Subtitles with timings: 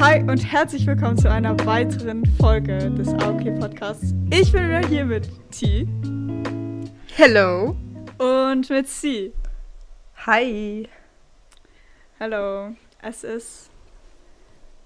[0.00, 4.14] Hi und herzlich willkommen zu einer weiteren Folge des AOK Podcasts.
[4.30, 5.86] Ich bin wieder hier mit T.
[7.16, 7.76] Hello.
[8.16, 9.30] Und mit C.
[10.24, 10.88] Hi.
[12.18, 12.74] Hallo.
[13.02, 13.68] Es ist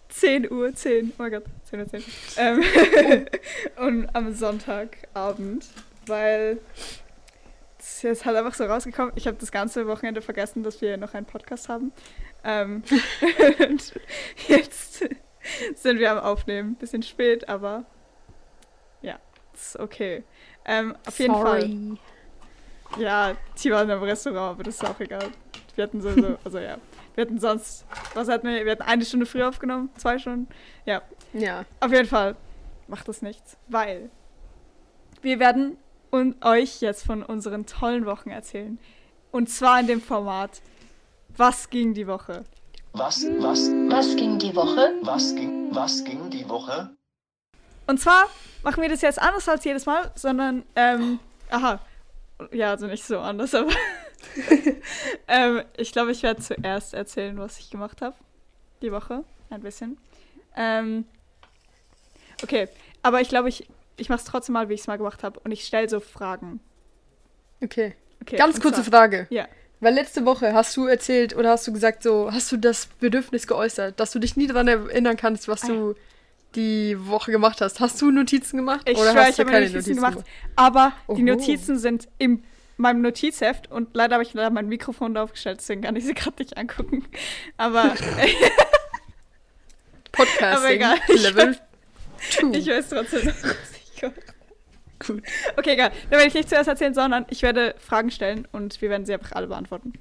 [0.09, 1.11] 10 Uhr 10.
[1.11, 2.05] Oh mein Gott, 10 Uhr 10.
[2.37, 2.65] Ähm,
[3.77, 5.65] und am Sonntagabend,
[6.09, 6.59] weil
[7.79, 9.13] es ist halt einfach so rausgekommen.
[9.15, 11.93] Ich habe das ganze Wochenende vergessen, dass wir noch einen Podcast haben.
[12.45, 12.83] Ähm,
[13.69, 13.93] und
[14.49, 15.05] jetzt
[15.75, 16.75] sind wir am Aufnehmen.
[16.77, 17.85] Bisschen spät, aber
[19.03, 19.19] ja,
[19.53, 20.25] ist okay.
[20.65, 21.61] Ähm, auf jeden Sorry.
[21.61, 23.03] Fall.
[23.03, 25.29] Ja, die waren im Restaurant, aber das ist auch egal.
[25.75, 26.77] Wir hatten so, so also ja.
[27.15, 27.85] Wir hatten sonst,
[28.15, 28.65] was hatten wir?
[28.65, 30.49] Wir hatten eine Stunde früher aufgenommen, zwei Stunden.
[30.85, 31.65] Ja, Ja.
[31.81, 32.37] auf jeden Fall
[32.89, 34.11] macht das nichts, weil
[35.23, 35.77] wir werden
[36.11, 38.79] und euch jetzt von unseren tollen Wochen erzählen.
[39.33, 40.61] Und zwar in dem Format
[41.37, 42.45] Was ging die Woche?
[42.93, 44.95] Was, was, Was ging die Woche?
[45.03, 46.91] was ging, was ging die Woche?
[47.87, 48.29] Und zwar
[48.63, 51.19] machen wir das jetzt anders als jedes Mal, sondern, ähm,
[51.51, 51.81] aha,
[52.53, 53.71] ja, also nicht so anders, aber
[55.29, 58.15] ähm, ich glaube, ich werde zuerst erzählen, was ich gemacht habe.
[58.81, 59.99] Die Woche, ein bisschen.
[60.57, 61.05] Ähm,
[62.43, 62.69] okay,
[63.03, 65.41] aber ich glaube, ich, ich mache es trotzdem mal, wie ich es mal gemacht habe.
[65.41, 66.61] Und ich stelle so Fragen.
[67.63, 67.97] Okay.
[68.23, 69.27] Okay, Ganz kurze zwar- Frage.
[69.31, 69.47] Ja.
[69.85, 73.47] Weil letzte Woche hast du erzählt oder hast du gesagt so, hast du das Bedürfnis
[73.47, 75.95] geäußert, dass du dich nie daran erinnern kannst, was Ah, du
[76.55, 77.81] die Woche gemacht hast.
[77.81, 78.89] Hast du Notizen gemacht?
[78.89, 80.19] Ich oder schwöre, hast ich du habe keine meine Notizen gemacht,
[80.57, 81.21] aber die Oho.
[81.21, 82.43] Notizen sind in
[82.79, 86.43] meinem Notizheft und leider habe ich leider mein Mikrofon draufgestellt, deswegen kann ich sie gerade
[86.43, 87.05] nicht angucken.
[87.59, 87.93] Aber
[90.13, 90.97] Podcasting aber egal.
[91.09, 91.59] Level
[92.41, 92.57] 2.
[92.59, 93.74] ich weiß trotzdem noch, was
[94.99, 95.23] Gut.
[95.57, 95.91] Okay, egal.
[96.11, 99.15] Dann werde ich nicht zuerst erzählen, sondern ich werde Fragen stellen und wir werden sie
[99.15, 99.93] einfach alle beantworten.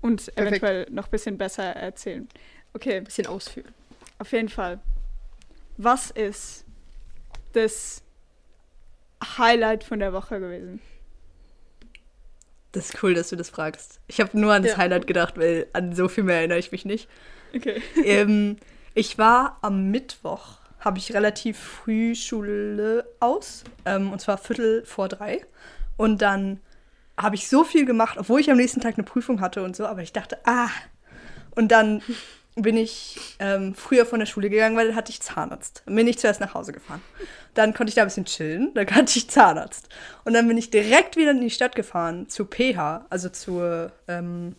[0.00, 2.28] Und eventuell noch ein bisschen besser erzählen.
[2.74, 3.72] Okay, Bisschen ausführen.
[4.18, 4.80] auf jeden Fall.
[5.78, 6.64] Was ist
[7.52, 8.02] das
[9.38, 10.80] Highlight von der Woche gewesen?
[12.72, 14.00] Das ist cool, dass du das fragst.
[14.06, 14.78] Ich habe nur an das Ja.
[14.78, 17.08] Highlight gedacht, weil an so viel mehr erinnere ich mich nicht.
[17.54, 17.80] Okay.
[18.04, 18.56] ähm,
[18.94, 25.08] ich war am Mittwoch, habe ich relativ früh Schule aus, ähm, und zwar Viertel vor
[25.08, 25.44] drei.
[25.96, 26.60] Und dann
[27.18, 29.84] habe ich so viel gemacht, obwohl ich am nächsten Tag eine Prüfung hatte und so,
[29.84, 30.68] aber ich dachte, ah.
[31.56, 32.02] Und dann
[32.54, 35.82] bin ich ähm, früher von der Schule gegangen, weil dann hatte ich Zahnarzt.
[35.86, 37.02] Dann bin ich zuerst nach Hause gefahren.
[37.54, 39.88] Dann konnte ich da ein bisschen chillen, dann hatte ich Zahnarzt.
[40.24, 44.54] Und dann bin ich direkt wieder in die Stadt gefahren, zu PH, also zur ähm,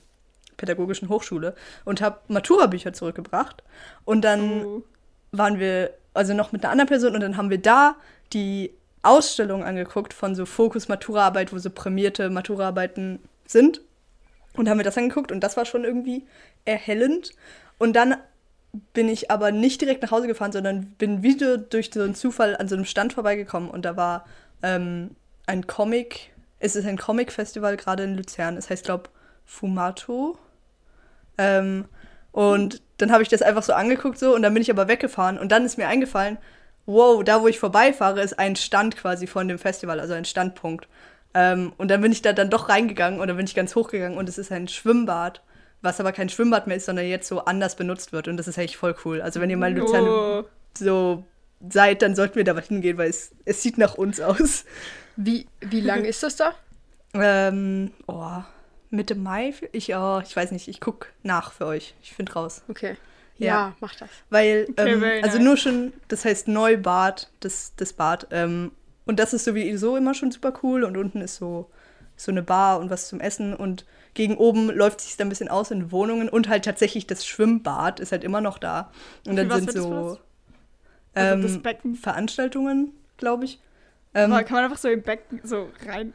[0.58, 1.56] Pädagogischen Hochschule,
[1.86, 3.64] und habe Matura-Bücher zurückgebracht.
[4.04, 4.84] Und dann Oh.
[5.32, 7.96] waren wir, also noch mit einer anderen Person, und dann haben wir da
[8.34, 8.74] die
[9.04, 13.82] Ausstellung angeguckt von so Fokus Matura-Arbeit, wo so prämierte Matura-Arbeiten sind.
[14.54, 16.26] Und haben wir das angeguckt und das war schon irgendwie
[16.66, 17.32] erhellend.
[17.78, 18.18] Und dann
[18.94, 22.58] bin ich aber nicht direkt nach Hause gefahren, sondern bin wieder durch so einen Zufall
[22.58, 24.26] an so einem Stand vorbeigekommen und da war
[24.64, 25.12] ähm,
[25.46, 29.10] ein Comic, es ist ein Comic-Festival gerade in Luzern, es heißt, glaube
[29.46, 30.38] Fumato.
[31.38, 31.86] Ähm,
[32.38, 35.40] und dann habe ich das einfach so angeguckt so und dann bin ich aber weggefahren
[35.40, 36.38] und dann ist mir eingefallen,
[36.86, 40.88] wow, da wo ich vorbeifahre, ist ein Stand quasi von dem Festival, also ein Standpunkt.
[41.34, 44.20] Ähm, und dann bin ich da dann doch reingegangen und dann bin ich ganz hochgegangen
[44.20, 45.42] und es ist ein Schwimmbad,
[45.82, 48.60] was aber kein Schwimmbad mehr ist, sondern jetzt so anders benutzt wird und das ist
[48.60, 49.20] echt voll cool.
[49.20, 50.44] Also wenn ihr mal in Luzern Oh.
[50.78, 51.24] so
[51.68, 54.64] seid, dann sollten wir da mal hingehen, weil es, es sieht nach uns aus.
[55.16, 56.54] Wie, wie lang ist das da?
[57.16, 58.44] Ähm, oh,
[58.90, 59.54] Mitte Mai?
[59.72, 61.96] Ich, oh, ich weiß nicht, ich guck nach für euch.
[62.02, 62.64] Ich finde raus.
[62.68, 62.96] Okay.
[63.38, 63.48] Ja.
[63.48, 64.10] Ja, mach das.
[64.30, 65.46] Weil, Okay, ähm, also nice.
[65.46, 68.28] nur schon, das heißt Neubad, das, das Bad.
[68.32, 68.72] Ähm,
[69.06, 70.84] und das ist sowieso immer schon super cool.
[70.84, 71.70] Und unten ist so,
[72.16, 73.54] so eine Bar und was zum Essen.
[73.54, 76.30] Und gegen oben läuft sich dann ein bisschen aus in Wohnungen.
[76.30, 78.92] Und halt tatsächlich das Schwimmbad ist halt immer noch da.
[79.28, 80.18] Und dann sind so?
[81.14, 81.96] Also ähm, das Becken.
[81.96, 83.60] Veranstaltungen, glaube ich.
[84.14, 86.14] Ähm, kann man einfach so im Becken so rein.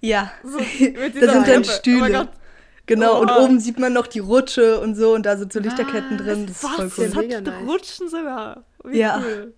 [0.00, 0.66] Ja, So, das
[1.12, 1.60] dieser sind dann.
[1.62, 2.10] Oh Stühle.
[2.12, 2.28] Gott.
[2.86, 3.20] genau.
[3.20, 3.44] Und Oha.
[3.44, 5.14] oben sieht man noch die Rutsche und so.
[5.14, 6.26] Und da sind so Lichterketten Was?
[6.26, 6.46] drin.
[6.46, 6.72] Das ist Was?
[6.72, 7.24] voll Das cool.
[7.24, 7.68] Ja, hat mega nice.
[7.68, 8.64] Rutschen sogar.
[8.84, 9.22] Wie Ja.
[9.24, 9.54] cool.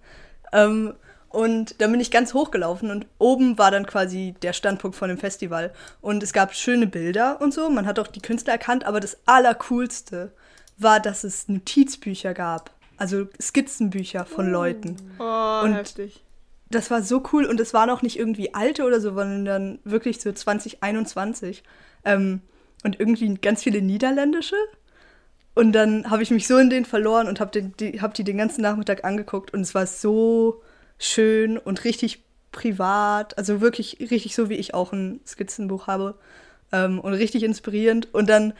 [0.52, 0.94] Ähm,
[1.30, 5.16] und dann bin ich ganz hochgelaufen und oben war dann quasi der Standpunkt von dem
[5.16, 5.72] Festival.
[6.02, 7.70] Und es gab schöne Bilder und so.
[7.70, 10.32] Man hat auch die Künstler erkannt, aber das Allercoolste
[10.76, 12.70] war, dass es Notizbücher gab.
[12.98, 14.96] Also Skizzenbücher von Leuten.
[15.18, 16.22] Oh, Und- heftig.
[16.72, 20.20] Das war so cool und es waren auch nicht irgendwie alte oder so, sondern wirklich
[20.20, 21.62] so 2021.
[22.04, 22.40] Ähm,
[22.84, 24.56] und irgendwie ganz viele niederländische.
[25.54, 28.38] Und dann habe ich mich so in den verloren und habe die, hab die den
[28.38, 30.62] ganzen Nachmittag angeguckt und es war so
[30.98, 33.38] schön und richtig privat.
[33.38, 36.16] Also wirklich richtig so, wie ich auch ein Skizzenbuch habe.
[36.72, 38.12] Ähm, und richtig inspirierend.
[38.14, 38.54] Und dann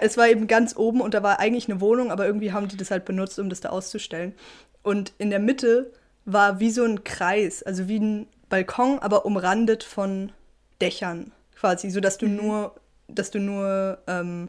[0.00, 2.76] es war eben ganz oben und da war eigentlich eine Wohnung, aber irgendwie haben die
[2.76, 4.34] das halt benutzt, um das da auszustellen.
[4.82, 5.92] Und in der Mitte
[6.24, 10.32] war wie so ein Kreis, also wie ein Balkon, aber umrandet von
[10.80, 12.74] Dächern quasi, sodass du nur,
[13.08, 14.48] dass du nur ähm,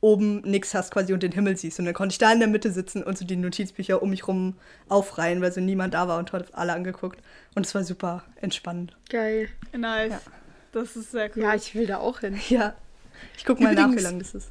[0.00, 1.78] oben nichts hast quasi und den Himmel siehst.
[1.78, 4.28] Und dann konnte ich da in der Mitte sitzen und so die Notizbücher um mich
[4.28, 4.54] rum
[4.88, 7.20] aufreihen, weil so niemand da war und hat alle angeguckt.
[7.54, 8.96] Und es war super entspannend.
[9.10, 9.48] Geil.
[9.76, 10.10] Nice.
[10.12, 10.20] Ja.
[10.72, 11.42] Das ist sehr cool.
[11.42, 12.38] Ja, ich will da auch hin.
[12.48, 12.74] Ja.
[13.36, 14.50] Ich guck mal nach, wie Übrigens- lang das ist.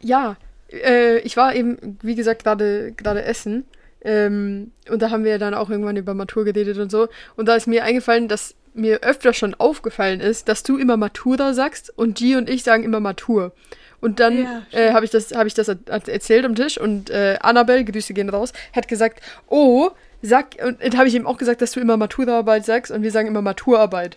[0.00, 0.36] Ja,
[0.72, 3.66] äh, ich war eben, wie gesagt, gerade gerade essen.
[4.02, 7.08] Ähm, und da haben wir dann auch irgendwann über Matur geredet und so.
[7.36, 11.54] Und da ist mir eingefallen, dass mir öfter schon aufgefallen ist, dass du immer Matura
[11.54, 13.52] sagst und G und ich sagen immer Matur.
[14.00, 17.10] Und dann Ja, äh, habe ich das, hab ich das er- erzählt am Tisch und
[17.10, 19.90] äh, Annabelle, Grüße gehen raus, hat gesagt, oh,
[20.22, 23.10] sag, und dann habe ich ihm auch gesagt, dass du immer Maturaarbeit sagst und wir
[23.10, 24.16] sagen immer Maturarbeit.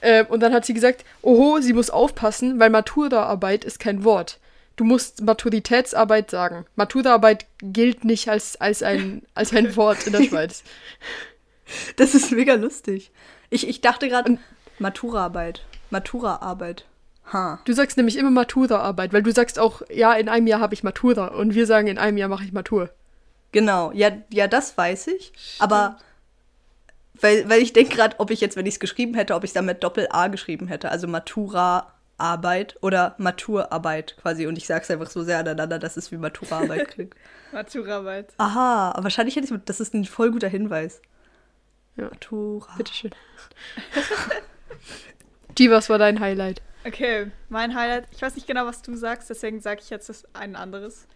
[0.00, 4.38] Äh, und dann hat sie gesagt, oho, sie muss aufpassen, weil Maturaarbeit ist kein Wort.
[4.76, 6.66] Du musst Maturitätsarbeit sagen.
[6.76, 10.62] Maturaarbeit gilt nicht als, als, ein, als ein Wort in der Schweiz.
[11.96, 13.12] Das ist mega lustig.
[13.48, 14.36] Ich, ich dachte gerade,
[14.78, 15.64] Maturaarbeit.
[15.88, 16.84] Maturaarbeit.
[17.32, 17.60] Ha.
[17.64, 20.82] Du sagst nämlich immer Maturaarbeit, weil du sagst auch, ja, in einem Jahr habe ich
[20.82, 22.90] Matura und wir sagen, in einem Jahr mache ich Matur.
[23.52, 23.90] Genau.
[23.92, 25.32] Ja, ja, das weiß ich.
[25.58, 25.98] Aber
[27.20, 29.50] weil, weil ich denke gerade, ob ich jetzt, wenn ich es geschrieben hätte, ob ich
[29.50, 30.90] es dann mit Doppel-A geschrieben hätte.
[30.90, 31.06] Also
[32.22, 34.46] Matura-Arbeit oder Maturarbeit quasi.
[34.46, 37.14] Und ich sage es einfach so sehr aneinander, dass es wie Maturaarbeit klingt.
[37.52, 38.32] Maturarbeit.
[38.38, 41.02] Aha, wahrscheinlich hätte ich das ist ein voll guter Hinweis.
[41.96, 42.04] Ja.
[42.04, 42.74] Matura.
[42.76, 43.10] Bitteschön.
[45.54, 46.62] G, was war dein Highlight?
[46.86, 48.08] Okay, mein Highlight.
[48.12, 51.06] Ich weiß nicht genau, was du sagst, deswegen sage ich jetzt das ein anderes.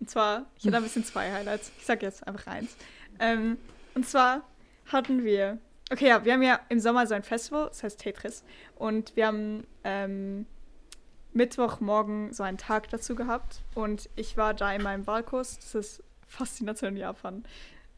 [0.00, 1.70] Und zwar, ich hatte ein bisschen zwei Highlights.
[1.78, 2.76] Ich sage jetzt einfach eins.
[3.20, 3.58] Ähm,
[3.94, 4.42] und zwar
[4.86, 5.58] hatten wir.
[5.92, 8.42] Okay, ja, wir haben ja im Sommer so ein Festival, das heißt Tetris.
[8.74, 10.46] Und wir haben ähm,
[11.34, 13.60] Mittwochmorgen so einen Tag dazu gehabt.
[13.74, 15.58] Und ich war da in meinem Wahlkurs.
[15.58, 17.44] Das ist Faszination Japan,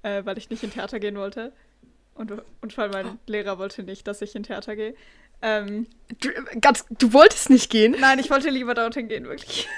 [0.02, 1.52] äh, weil ich nicht in Theater gehen wollte.
[2.14, 4.94] Und, und weil mein Lehrer wollte nicht, dass ich in Theater gehe.
[5.42, 5.86] Ähm,
[6.20, 6.30] Du,
[6.60, 7.94] ganz, du wolltest nicht gehen?
[8.00, 9.68] Nein, ich wollte lieber dorthin gehen, wirklich.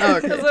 [0.00, 0.30] Ah, okay.
[0.30, 0.46] Also,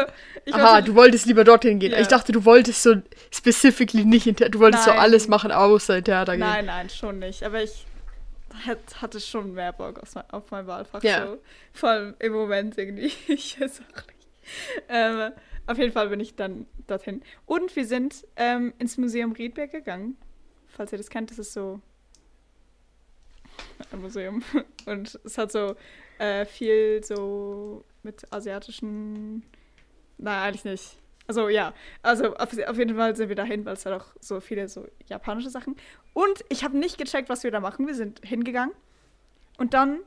[0.45, 1.91] ich Aha, wollte, du wolltest lieber dorthin gehen.
[1.91, 1.99] Ja.
[1.99, 2.95] Ich dachte, du wolltest so
[3.31, 4.51] specifically nicht in Theater.
[4.51, 4.99] Du wolltest so Nein.
[4.99, 6.47] alles machen, außer in Theater gehen.
[6.47, 7.43] Nein, nein, schon nicht.
[7.43, 7.85] Aber ich
[8.65, 11.03] hat- hatte schon mehr Bock auf mein, auf mein Wahlfach.
[11.03, 11.25] Ja.
[11.27, 11.37] So.
[11.73, 13.11] Vor allem im Moment irgendwie.
[13.27, 14.27] Ich weiß auch nicht.
[14.89, 15.31] Ähm,
[15.67, 17.21] auf jeden Fall bin ich dann dorthin.
[17.45, 20.17] Und wir sind ähm, ins Museum Riedberg gegangen.
[20.67, 21.79] Falls ihr das kennt, das ist so
[23.91, 24.43] ein Museum.
[24.85, 25.75] Und es hat so
[26.19, 29.43] äh, viel so mit asiatischen.
[30.17, 30.97] Nein, eigentlich nicht.
[31.27, 34.39] Also ja, also auf, auf jeden Fall sind wir dahin, weil es halt auch so
[34.39, 35.75] viele so japanische Sachen.
[36.13, 37.87] Und ich habe nicht gecheckt, was wir da machen.
[37.87, 38.73] Wir sind hingegangen
[39.57, 39.99] und dann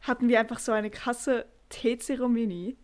[0.00, 2.76] hatten wir einfach so eine krasse Teezeremonie,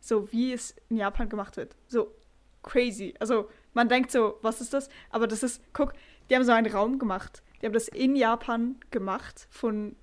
[0.00, 1.76] so wie es in Japan gemacht wird.
[1.88, 2.14] So
[2.62, 3.14] crazy.
[3.18, 4.88] Also man denkt so, was ist das?
[5.10, 5.92] Aber das ist, guck,
[6.30, 7.42] die haben so einen Raum gemacht.
[7.60, 9.96] Die haben das in Japan gemacht von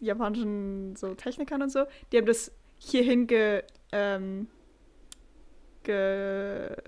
[0.00, 1.84] japanischen so Technikern und so.
[2.12, 4.48] Die haben das hierhin ge, ähm,
[5.84, 6.86] gesendet,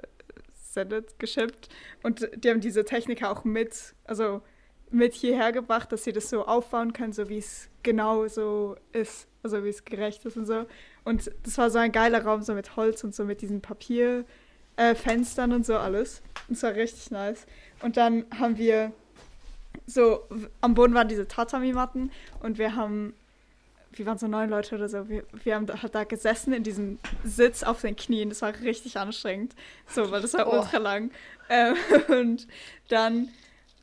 [1.18, 1.68] geschippt.
[2.02, 4.42] Und die haben diese Techniker auch mit, also
[4.90, 9.26] mit hierher gebracht, dass sie das so aufbauen können, so wie es genau so ist,
[9.42, 10.66] also wie es gerecht ist und so.
[11.04, 15.50] Und das war so ein geiler Raum, so mit Holz und so mit diesen Papierfenstern
[15.50, 16.22] äh, und so alles.
[16.48, 17.46] Und es war richtig nice.
[17.82, 18.92] Und dann haben wir
[19.86, 20.26] so,
[20.60, 22.10] am Boden waren diese Tatami-Matten
[22.40, 23.14] und wir haben,
[23.98, 26.98] wir waren so neun Leute oder so, wir, wir haben da, da gesessen in diesem
[27.24, 28.28] Sitz auf den Knien.
[28.28, 29.54] Das war richtig anstrengend,
[29.88, 30.58] so, weil das war Oh.
[30.60, 31.10] ultra lang.
[31.48, 31.74] Ähm,
[32.08, 32.46] und
[32.88, 33.28] dann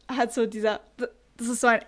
[0.08, 0.82] hat so dieser,
[1.38, 1.86] das ist so ein,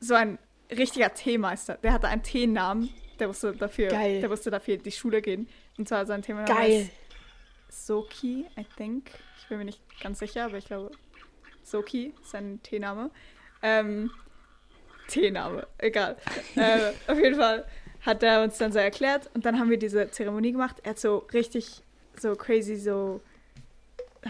[0.00, 0.38] so ein
[0.70, 1.78] richtiger Teemeister.
[1.82, 4.20] Der hatte einen Teenamen, der musste dafür, Geil.
[4.20, 5.48] der musste dafür in die Schule gehen.
[5.78, 6.90] Und zwar sein Thema Geil.
[7.68, 9.10] Soki, I think.
[9.40, 10.90] Ich bin mir nicht ganz sicher, aber ich glaube,
[11.62, 13.10] Soki ist sein Teename.
[13.62, 14.10] Ähm,
[15.08, 16.16] Teename, egal.
[16.56, 17.64] äh, auf jeden Fall
[18.02, 20.76] hat er uns dann so erklärt und dann haben wir diese Zeremonie gemacht.
[20.82, 21.82] Er hat so richtig
[22.20, 23.20] so crazy so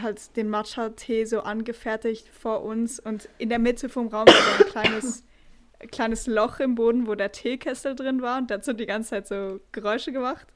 [0.01, 4.65] halt den Matcha-Tee so angefertigt vor uns und in der Mitte vom Raum war so
[4.65, 5.25] ein kleines,
[5.93, 9.29] kleines Loch im Boden, wo der Teekessel drin war und hat so die ganze Zeit
[9.29, 10.47] so Geräusche gemacht.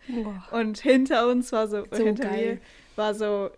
[0.52, 2.54] Und hinter uns war so, So hinter geil.
[2.54, 2.60] mir
[2.96, 3.50] war so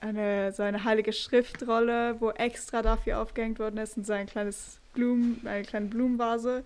[0.00, 4.80] eine, so eine heilige Schriftrolle, wo extra dafür aufgehängt worden ist und so ein kleines
[4.96, 6.64] Blumen, eine kleine Blumenvase.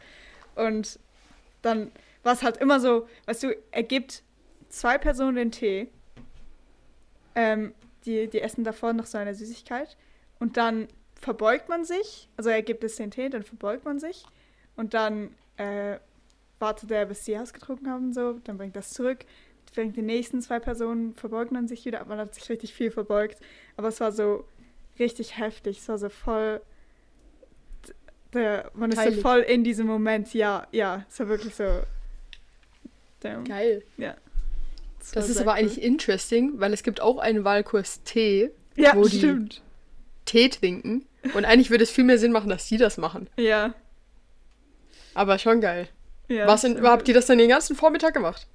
[0.54, 0.99] Und
[1.62, 4.22] dann war es halt immer so, weißt du, er gibt
[4.68, 5.88] zwei Personen den Tee,
[7.34, 9.96] ähm, die, die essen davor noch so eine Süßigkeit
[10.38, 14.25] und dann verbeugt man sich, also er gibt es den Tee, dann verbeugt man sich
[14.76, 15.99] und dann äh,
[16.58, 19.26] wartet er, bis sie ausgetrunken haben, so, dann bringt das zurück,
[19.75, 22.90] während den nächsten zwei Personen verbeugt man sich wieder, aber man hat sich richtig viel
[22.90, 23.38] verbeugt.
[23.76, 24.44] Aber es war so
[24.99, 25.78] richtig heftig.
[25.78, 26.60] Es war so voll.
[28.32, 29.20] Der, man ist so Heilig.
[29.22, 30.32] voll in diesem Moment.
[30.34, 31.82] Ja, ja, es war wirklich so.
[33.20, 33.44] Damn.
[33.44, 33.82] Geil.
[33.96, 34.14] Ja.
[35.00, 35.58] Das war ist sehr aber cool.
[35.58, 39.62] eigentlich interesting, weil es gibt auch einen Wahlkurs Tee, Ja, wo die- stimmt.
[40.26, 41.06] Tee trinken.
[41.34, 43.28] Und eigentlich würde es viel mehr Sinn machen, dass die das machen.
[43.37, 43.75] Ja.
[45.14, 45.88] Aber schon geil.
[46.28, 48.46] ja Was in, habt ihr das dann den ganzen Vormittag gemacht?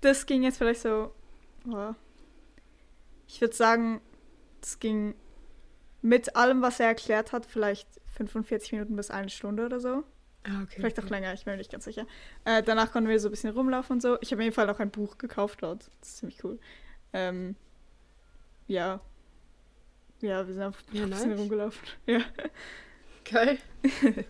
[0.00, 1.12] Das ging jetzt vielleicht so.
[1.70, 1.92] Oh,
[3.28, 4.00] ich würde sagen,
[4.62, 5.14] es ging
[6.00, 10.04] mit allem, was er erklärt hat, vielleicht 45 Minuten bis eine Stunde oder so.
[10.44, 10.74] Ah, okay.
[10.76, 12.06] Vielleicht auch länger, ich bin mir nicht ganz sicher.
[12.44, 14.18] Äh, danach konnten wir so ein bisschen rumlaufen und so.
[14.20, 15.88] Ich habe auf jeden Fall noch ein Buch gekauft dort.
[16.00, 16.58] Das ist ziemlich cool.
[17.12, 17.54] Ähm,
[18.66, 19.00] ja.
[20.20, 21.38] Ja, wir sind einfach Ja, ein bisschen nice.
[21.38, 21.82] rumgelaufen.
[22.06, 22.20] Ja.
[23.30, 23.58] Geil.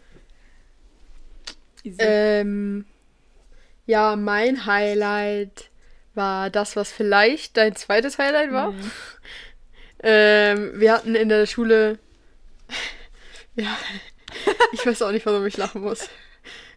[1.98, 2.84] Ähm,
[3.86, 5.70] ja, mein Highlight
[6.14, 8.70] war das, was vielleicht dein zweites Highlight war.
[8.70, 8.90] Mhm.
[10.04, 11.98] Ähm, wir hatten in der Schule.
[13.56, 13.76] Ja.
[14.72, 16.08] Ich weiß auch nicht, warum ich lachen muss.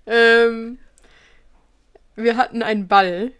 [0.06, 0.78] Ähm,
[2.18, 3.32] wir hatten einen Ball,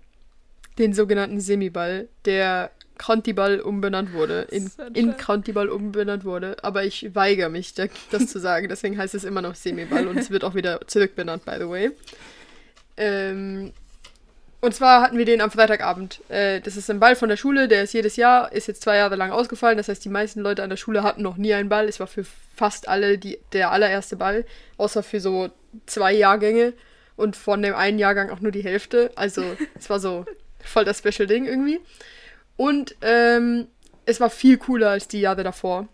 [0.78, 5.18] den sogenannten Semiball, der Krantiball umbenannt wurde, in, in.
[5.18, 6.56] Krantiball umbenannt wurde.
[6.64, 8.70] Aber ich weigere mich, da- das zu sagen.
[8.70, 11.92] Deswegen heißt es immer noch Semiball und es wird auch wieder zurückbenannt, by the way.
[12.96, 13.74] Ähm,
[14.62, 16.22] und zwar hatten wir den am Freitagabend.
[16.30, 18.98] Äh, das ist ein Ball von der Schule, der ist jedes Jahr, ist jetzt zwei
[18.98, 19.78] Jahre lang ausgefallen.
[19.78, 21.88] Das heißt, die meisten Leute an der Schule hatten noch nie einen Ball.
[21.88, 24.46] Es war für fast alle die, der allererste Ball,
[24.78, 25.50] außer für so
[25.86, 26.74] zwei Jahrgänge
[27.16, 29.12] und von dem einen Jahrgang auch nur die Hälfte.
[29.16, 29.44] Also
[29.78, 30.26] es war so
[30.60, 31.80] voll das Special Ding irgendwie.
[32.58, 33.68] Und ähm,
[34.06, 35.88] es war viel cooler als die Jahre davor.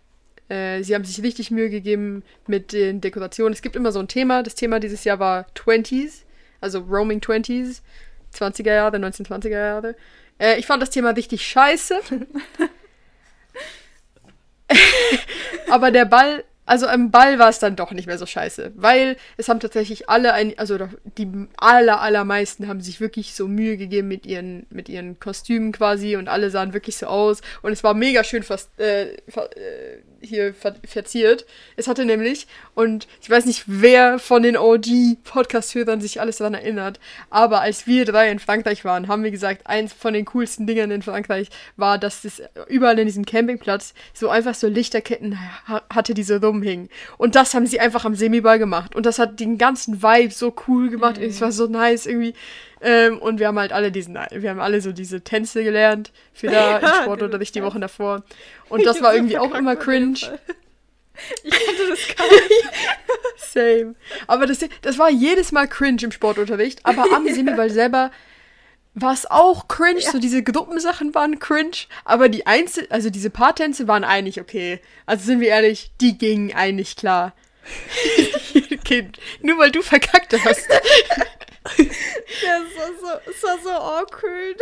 [0.50, 3.54] Äh, sie haben sich richtig Mühe gegeben mit den Dekorationen.
[3.54, 4.44] Es gibt immer so ein Thema.
[4.44, 6.24] Das Thema dieses Jahr war 20s,
[6.60, 7.82] also Roaming 20s,
[8.36, 9.96] 20er Jahre, 1920er Jahre.
[10.40, 12.00] Äh, ich fand das Thema richtig scheiße.
[15.70, 19.18] Aber der Ball, also am Ball war es dann doch nicht mehr so scheiße, weil
[19.38, 20.78] es haben tatsächlich alle ein, also
[21.18, 26.16] die aller, allermeisten haben sich wirklich so Mühe gegeben mit ihren, mit ihren Kostümen quasi
[26.16, 29.18] und alle sahen wirklich so aus und es war mega schön fast, äh, äh,
[30.22, 31.46] hier ver verziert.
[31.76, 37.00] Es hatte nämlich, und ich weiß nicht, wer von den OG-Podcast-Hörern sich alles daran erinnert,
[37.30, 40.92] aber als wir drei in Frankreich waren, haben wir gesagt, eins von den coolsten Dingern
[40.92, 46.14] in Frankreich war, dass es überall in diesem Campingplatz so einfach so Lichterketten ha hatte,
[46.14, 46.90] die so rumhingen.
[47.18, 48.96] Und das haben sie einfach am Semiball gemacht.
[48.96, 51.18] Und das hat den ganzen Vibe so cool gemacht.
[51.18, 51.26] Mhm.
[51.26, 52.34] Es war so nice irgendwie.
[52.82, 56.48] Ähm, und wir haben halt alle diesen, wir haben alle so diese Tänze gelernt für
[56.48, 58.24] da im Ja, Sportunterricht die diese Wochen davor.
[58.70, 60.16] Und das war irgendwie auch immer cringe.
[61.44, 62.70] Ich kannte das gar nicht.
[63.38, 63.96] Same.
[64.28, 66.84] Aber das, das war jedes Mal cringe im Sportunterricht.
[66.84, 68.10] Aber am Semiball selber
[68.96, 70.02] war es auch cringe.
[70.02, 71.86] So diese Gruppensachen waren cringe.
[72.06, 74.80] Aber die Einzel-, also diese Paartänze waren eigentlich okay.
[75.06, 77.34] Also sind wir ehrlich, die gingen eigentlich klar.
[78.74, 79.10] okay,
[79.42, 80.68] nur weil du verkackt hast.
[82.44, 84.58] Ja, es war so, es war so awkward.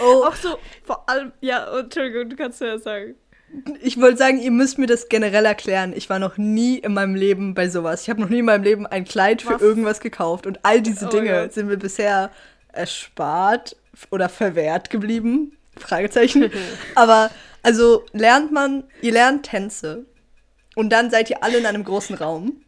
[0.00, 3.14] Oh, Auch so, vor allem, ja, oh, Entschuldigung, du kannst ja sagen.
[3.82, 5.92] ich wollte sagen, ihr müsst mir das generell erklären.
[5.94, 8.02] Ich war noch nie in meinem Leben bei sowas.
[8.02, 9.62] Ich habe noch nie in meinem Leben ein Kleid für Was?
[9.62, 10.46] irgendwas gekauft.
[10.46, 11.52] Und all diese Oh Dinge Gott.
[11.52, 12.30] sind mir bisher
[12.72, 13.76] erspart
[14.10, 15.56] oder verwehrt geblieben.
[15.76, 16.50] Fragezeichen.
[16.96, 17.30] Aber
[17.62, 20.04] also lernt man, ihr lernt Tänze.
[20.74, 22.60] Und dann seid ihr alle in einem großen Raum.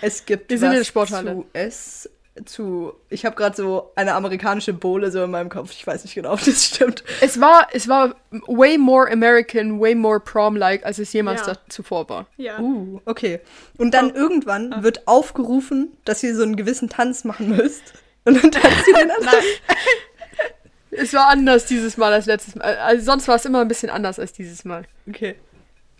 [0.00, 1.32] Es gibt Wir sind in der was Sporthalle.
[1.32, 2.08] zu es
[2.44, 5.70] zu ich habe gerade so eine amerikanische Bohle so in meinem Kopf.
[5.72, 7.04] Ich weiß nicht genau, ob das stimmt.
[7.20, 8.14] Es war, es war
[8.46, 11.54] way more American, way more prom-like, als es jemals Ja.
[11.54, 12.26] da zuvor war.
[12.36, 12.58] Ja.
[12.60, 13.40] Uh, okay.
[13.76, 14.14] Und dann Oh.
[14.16, 14.82] irgendwann Ah.
[14.82, 17.82] wird aufgerufen, dass ihr so einen gewissen Tanz machen müsst.
[18.24, 19.44] Und dann tanzt ihr den Nein,
[20.90, 22.76] Es war anders dieses Mal als letztes Mal.
[22.78, 24.84] Also sonst war es immer ein bisschen anders als dieses Mal.
[25.08, 25.36] Okay.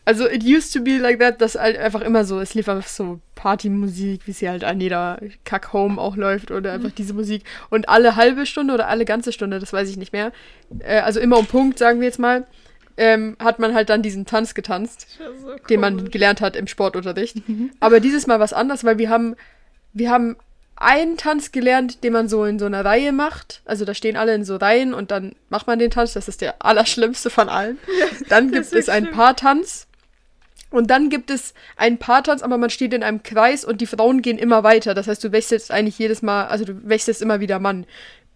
[0.08, 2.88] Also it used to be like that, dass halt einfach immer so, es lief einfach
[2.88, 7.44] so Partymusik, wie sie halt an jeder Kack-Home auch läuft oder einfach diese Musik.
[7.68, 10.32] Und alle halbe Stunde oder alle ganze Stunde, das weiß ich nicht mehr,
[10.78, 12.46] äh, also immer um Punkt, sagen wir jetzt mal,
[12.96, 17.42] ähm, hat man halt dann diesen Tanz getanzt, so den man gelernt hat im Sportunterricht.
[17.80, 19.36] Aber dieses Mal was anders, weil wir haben,
[19.92, 20.36] wir haben
[20.76, 23.60] einen Tanz gelernt, den man so in so einer Reihe macht.
[23.66, 26.14] Also da stehen alle in so Reihen und dann macht man den Tanz.
[26.14, 27.76] Das ist der allerschlimmste von allen.
[28.30, 29.16] Dann das gibt es einen schlimm.
[29.18, 29.87] Paartanz.
[30.70, 34.22] Und dann gibt es einen Paartanz, aber man steht in einem Kreis und die Frauen
[34.22, 34.94] gehen immer weiter.
[34.94, 37.86] Das heißt, du wechselst eigentlich jedes Mal, also du wechselst immer wieder Mann.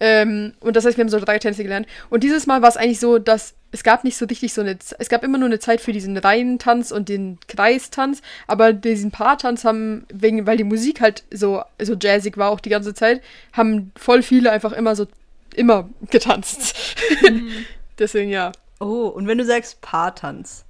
[0.01, 1.87] Ähm, und das heißt, wir haben so drei Tänze gelernt.
[2.11, 4.77] Und dieses Mal war es eigentlich so, dass es gab nicht so richtig so eine,
[4.99, 9.65] es gab immer nur eine Zeit für diesen Reihentanz und den Kreistanz, aber diesen Paartanz
[9.65, 13.23] haben, wegen, weil die Musik halt so, so jazzig war auch die ganze Zeit,
[13.53, 15.07] haben voll viele einfach immer so
[15.55, 16.97] immer getanzt.
[17.99, 18.53] Deswegen ja.
[18.81, 20.65] Oh, und wenn du sagst Paartanz,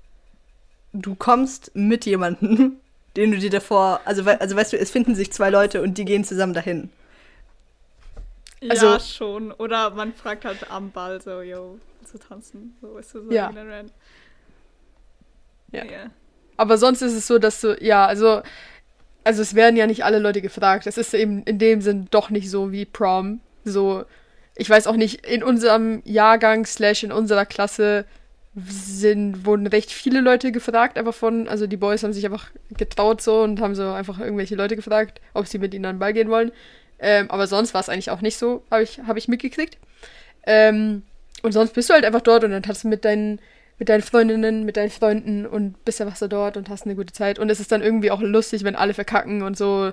[0.92, 2.76] du kommst mit jemandem,
[3.16, 6.04] den du dir davor, also, also weißt du, es finden sich zwei Leute und die
[6.04, 6.90] gehen zusammen dahin.
[8.68, 9.52] Also- ja, schon.
[9.52, 12.76] Oder man fragt halt am Ball so, yo, zu tanzen.
[12.80, 13.48] So ist so Ja.
[13.48, 13.90] Rennen.
[15.72, 15.84] Ja.
[15.84, 16.10] Ja.
[16.56, 18.42] Aber sonst ist es so, dass du, ja, also,
[19.24, 20.86] also es werden ja nicht alle Leute gefragt.
[20.86, 23.40] Es ist eben in dem Sinn doch nicht so wie Prom.
[23.64, 24.04] So,
[24.54, 28.04] ich weiß auch nicht, in unserem Jahrgang slash in unserer Klasse
[28.54, 33.22] sind, wurden recht viele Leute gefragt, aber von, also die Boys haben sich einfach getraut
[33.22, 36.12] so und haben so einfach irgendwelche Leute gefragt, ob sie mit ihnen an den Ball
[36.12, 36.52] gehen wollen.
[36.98, 39.78] Ähm, aber sonst war es eigentlich auch nicht so, habe ich, hab ich mitgekriegt.
[40.46, 41.02] Ähm,
[41.42, 43.40] und sonst bist du halt einfach dort und dann tanzt du mit deinen,
[43.78, 47.12] mit deinen Freundinnen, mit deinen Freunden und bist einfach so dort und hast eine gute
[47.12, 47.38] Zeit.
[47.38, 49.92] Und es ist dann irgendwie auch lustig, wenn alle verkacken und so.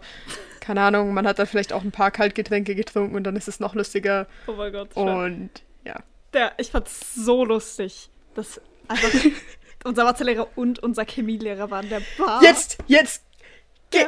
[0.59, 3.59] Keine Ahnung, man hat dann vielleicht auch ein paar Kaltgetränke getrunken und dann ist es
[3.59, 4.27] noch lustiger.
[4.47, 4.95] Oh mein Gott.
[4.95, 5.49] Und
[5.85, 5.95] ja.
[6.33, 9.09] Der, ich fand's so lustig, dass einfach
[9.83, 12.41] unser Mathelehrer und unser Chemielehrer waren der Bar.
[12.43, 13.23] Jetzt, jetzt,
[13.91, 14.07] ge-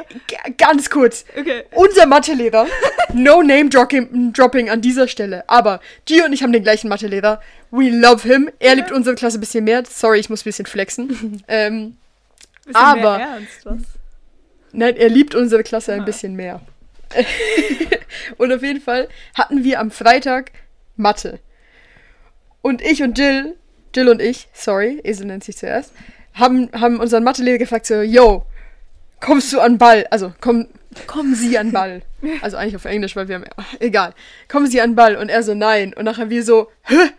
[0.58, 1.24] ganz kurz.
[1.38, 1.64] Okay.
[1.72, 2.66] Unser Mathelehrer,
[3.14, 7.40] no name dropping, dropping an dieser Stelle, aber Gio und ich haben den gleichen Mathelehrer.
[7.70, 8.50] We love him.
[8.58, 9.82] Er liebt unsere Klasse ein bisschen mehr.
[9.88, 11.42] Sorry, ich muss ein bisschen flexen.
[11.48, 11.96] ähm,
[12.64, 13.78] Bisschen Aber- ernst, was?
[14.72, 16.04] Nein, er liebt unsere Klasse ein Ah.
[16.04, 16.60] bisschen mehr.
[18.38, 20.52] und auf jeden Fall hatten wir am Freitag
[20.96, 21.40] Mathe.
[22.62, 23.56] Und ich und Jill,
[23.94, 25.92] Jill und ich, sorry, Esel nennt sich zuerst,
[26.34, 28.44] haben, haben unseren Mathelehrer gefragt, so, yo,
[29.20, 30.06] kommst du an Ball?
[30.10, 30.66] Also, komm,
[31.06, 32.02] kommen Sie an Ball.
[32.40, 33.44] Also eigentlich auf Englisch, weil wir haben,
[33.80, 34.14] egal.
[34.48, 35.16] Kommen Sie an Ball?
[35.16, 35.92] Und er so, nein.
[35.94, 37.10] Und nachher wir so, hä?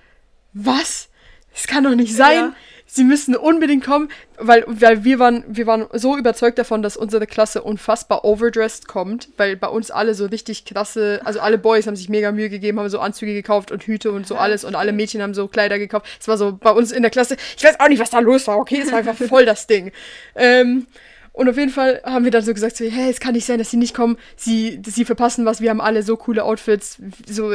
[0.53, 1.09] Was?
[1.53, 2.35] Das kann doch nicht sein.
[2.35, 2.53] Ja.
[2.95, 7.25] Sie müssen unbedingt kommen, weil, weil wir, waren, wir waren so überzeugt davon, dass unsere
[7.25, 11.95] Klasse unfassbar overdressed kommt, weil bei uns alle so richtig krasse, also alle Boys haben
[11.95, 14.93] sich mega Mühe gegeben, haben so Anzüge gekauft und Hüte und so alles und alle
[14.93, 16.05] Mädchen haben so Kleider gekauft.
[16.19, 18.45] Es war so bei uns in der Klasse, ich weiß auch nicht, was da los
[18.45, 19.91] war, okay, es war einfach voll das Ding.
[20.35, 20.85] Ähm,
[21.35, 23.57] und auf jeden Fall haben wir dann so gesagt, so, hey, es kann nicht sein,
[23.57, 24.17] dass sie nicht kommen.
[24.35, 25.61] Sie, sie verpassen was.
[25.61, 26.99] Wir haben alle so coole Outfits.
[27.27, 27.51] So,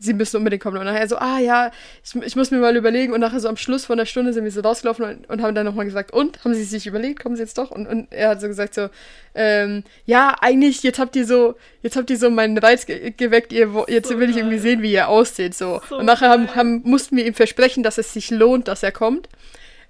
[0.00, 0.76] sie müssen unbedingt kommen.
[0.76, 1.70] Und nachher so, ah ja,
[2.02, 3.12] ich, ich muss mir mal überlegen.
[3.12, 5.54] Und nachher so am Schluss von der Stunde sind wir so rausgelaufen und, und haben
[5.54, 6.44] dann nochmal gesagt, und?
[6.44, 7.22] Haben sie sich überlegt?
[7.22, 7.70] Kommen sie jetzt doch?
[7.70, 8.88] Und, und er hat so gesagt so,
[9.36, 13.52] ähm, ja, eigentlich, jetzt habt ihr so, jetzt habt ihr so meinen Reiz ge geweckt.
[13.52, 15.54] Ihr, jetzt So will ich irgendwie sehen, wie ihr aussieht.
[15.54, 15.80] So.
[15.88, 18.90] So und nachher haben, haben, mussten wir ihm versprechen, dass es sich lohnt, dass er
[18.90, 19.28] kommt.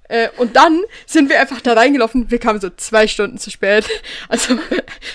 [0.08, 2.30] Äh, und dann sind wir einfach da reingelaufen.
[2.30, 3.88] Wir kamen so zwei Stunden zu spät.
[4.28, 4.56] Also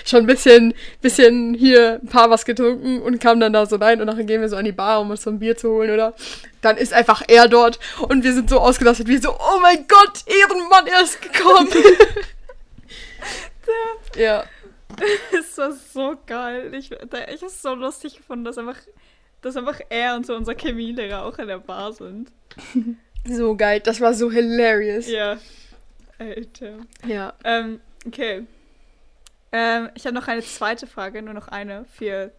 [0.04, 4.00] schon ein bisschen, bisschen hier ein paar was getrunken und kamen dann da so rein.
[4.00, 5.90] Und nachher gehen wir so an die Bar, um uns so ein Bier zu holen,
[5.90, 6.14] oder?
[6.60, 10.24] Dann ist einfach er dort und wir sind so ausgelastet, wie so, oh mein Gott,
[10.26, 11.68] Ehrenmann, er ist gekommen.
[14.16, 14.44] ja.
[15.32, 16.74] Das war so geil.
[16.74, 18.76] Ich, ich hab's so lustig gefunden, dass einfach,
[19.42, 22.30] dass einfach er und so unser Chemielehrer auch in der Bar sind.
[23.28, 25.08] So geil, das war so hilarious.
[25.08, 25.38] Ja.
[26.18, 26.78] Alter.
[27.06, 27.34] Ja.
[27.44, 28.46] Ähm, okay.
[29.52, 32.32] Ähm, ich habe noch eine zweite Frage, nur noch eine für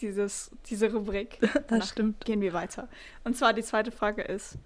[0.00, 1.38] dieses, diese Rubrik.
[1.68, 2.24] Danach stimmt.
[2.24, 2.88] Gehen wir weiter.
[3.24, 4.56] Und zwar die zweite Frage ist.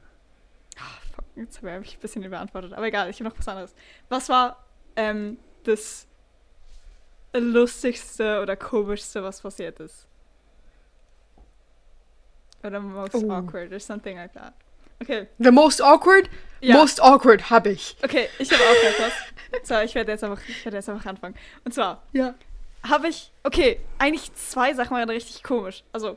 [0.79, 2.73] Ah, fuck, jetzt habe ich ein bisschen überantwortet.
[2.73, 3.75] Aber egal, ich habe noch was anderes.
[4.09, 4.65] Was war
[4.97, 6.07] ähm, das
[7.35, 10.07] lustigste oder komischste, was passiert ist?
[12.63, 13.31] Oder most Oh.
[13.31, 14.55] awkward or something like that.
[15.05, 15.27] Okay.
[15.39, 16.29] The most awkward?
[16.61, 16.77] Ja.
[16.77, 17.97] Most awkward hab ich.
[18.03, 19.13] Okay, ich habe auch etwas.
[19.63, 21.35] So, ich werde jetzt einfach, ich werde jetzt einfach anfangen.
[21.65, 22.35] Und zwar Ja.
[22.89, 25.85] habe ich, okay, eigentlich zwei Sachen waren richtig komisch.
[25.93, 26.17] Also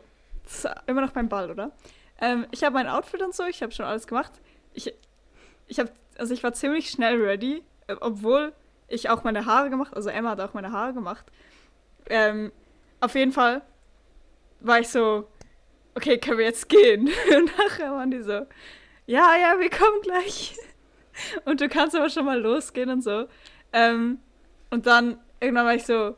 [0.87, 1.71] immer noch beim Ball, oder?
[2.21, 4.31] Ähm, ich habe mein Outfit und so, ich habe schon alles gemacht.
[4.73, 4.93] Ich,
[5.67, 8.53] ich habe, also ich war ziemlich schnell ready, äh, obwohl
[8.87, 11.25] ich auch meine Haare gemacht, also Emma hat auch meine Haare gemacht.
[12.09, 12.51] Ähm,
[13.01, 13.61] auf jeden Fall
[14.61, 15.27] war ich so,
[15.93, 17.09] okay, können wir jetzt gehen?
[17.35, 18.47] Und nachher waren die so,
[19.07, 20.55] ja, ja, wir kommen gleich.
[21.45, 23.27] Und du kannst aber schon mal losgehen und so.
[23.73, 24.19] Ähm,
[24.69, 26.15] und dann irgendwann war ich so,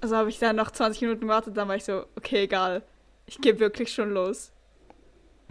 [0.00, 2.82] also habe ich dann noch 20 Minuten gewartet, dann war ich so, okay, egal,
[3.26, 4.50] ich gehe wirklich schon los.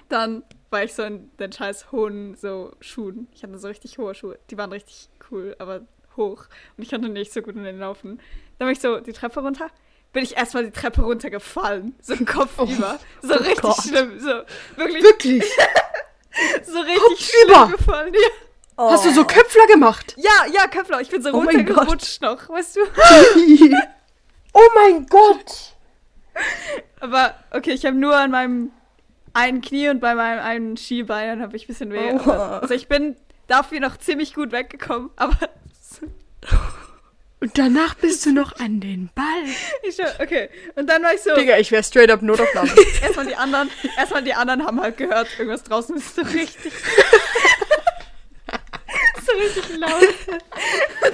[0.09, 3.27] Dann war ich so in den scheiß hohen so Schuhen.
[3.33, 4.39] Ich hatte so richtig hohe Schuhe.
[4.49, 5.81] Die waren richtig cool, aber
[6.15, 6.45] hoch.
[6.75, 8.19] Und ich konnte nicht so gut in den laufen.
[8.57, 9.69] Dann bin ich so die Treppe runter.
[10.13, 11.95] Bin ich erstmal die Treppe runtergefallen.
[12.01, 12.99] So kopfüber.
[13.21, 13.83] so richtig Gott.
[13.83, 14.19] schlimm.
[14.19, 14.41] So
[14.75, 15.43] wirklich, Wirklich?
[16.65, 18.13] so richtig schlimm gefallen.
[18.13, 18.91] Ja.
[18.91, 20.13] Hast du so Köpfler gemacht?
[20.17, 22.81] Ja, ja, Köpfler, ich bin so Oh runtergerutscht noch, weißt du?
[24.53, 25.75] Oh mein Gott!
[26.99, 28.71] Aber okay, ich habe nur an meinem
[29.33, 32.13] einen Knie und bei meinem einen Skibein habe ich ein bisschen weh.
[32.13, 32.31] Oh.
[32.31, 35.37] Aber, also ich bin dafür noch ziemlich gut weggekommen, aber
[37.39, 39.43] Und danach bist du noch an den Ball.
[39.83, 40.49] Ich schwör, okay.
[40.75, 42.71] Und dann war ich so, Digga, ich wäre straight up Notaufnahme.
[43.01, 46.73] erstmal die anderen, erstmal die anderen haben halt gehört, irgendwas draußen ist so richtig.
[49.25, 50.01] so richtig laut.
[50.01, 50.41] Und
[51.01, 51.13] dann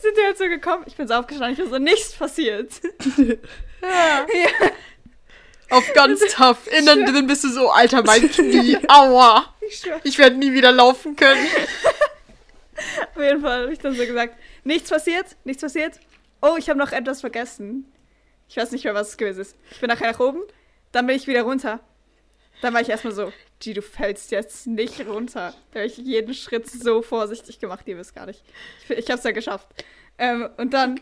[0.00, 0.84] sind die halt so gekommen.
[0.86, 2.70] Ich bin so aufgestanden, ich war so, nichts passiert.
[3.82, 4.26] ja.
[5.70, 6.66] Auf ganz tough.
[6.70, 8.78] Innen drin bist du so, Alter, mein Knie.
[8.88, 9.52] Aua.
[9.66, 9.82] Ich.
[10.04, 11.44] Ich werde nie wieder laufen können.
[13.14, 16.00] Auf jeden Fall habe ich dann so gesagt, nichts passiert, nichts passiert.
[16.40, 17.90] Oh, ich habe noch etwas vergessen.
[18.48, 19.56] Ich weiß nicht mehr, was es gewesen ist.
[19.70, 20.42] Ich bin nachher nach oben,
[20.92, 21.80] dann bin ich wieder runter.
[22.60, 25.54] Dann war ich erstmal so, G, du fällst jetzt nicht runter.
[25.72, 28.44] Da habe ich jeden Schritt so vorsichtig gemacht, ihr wisst gar nicht.
[28.84, 29.68] Ich, ich habe es ja geschafft.
[30.18, 31.00] Ähm, und dann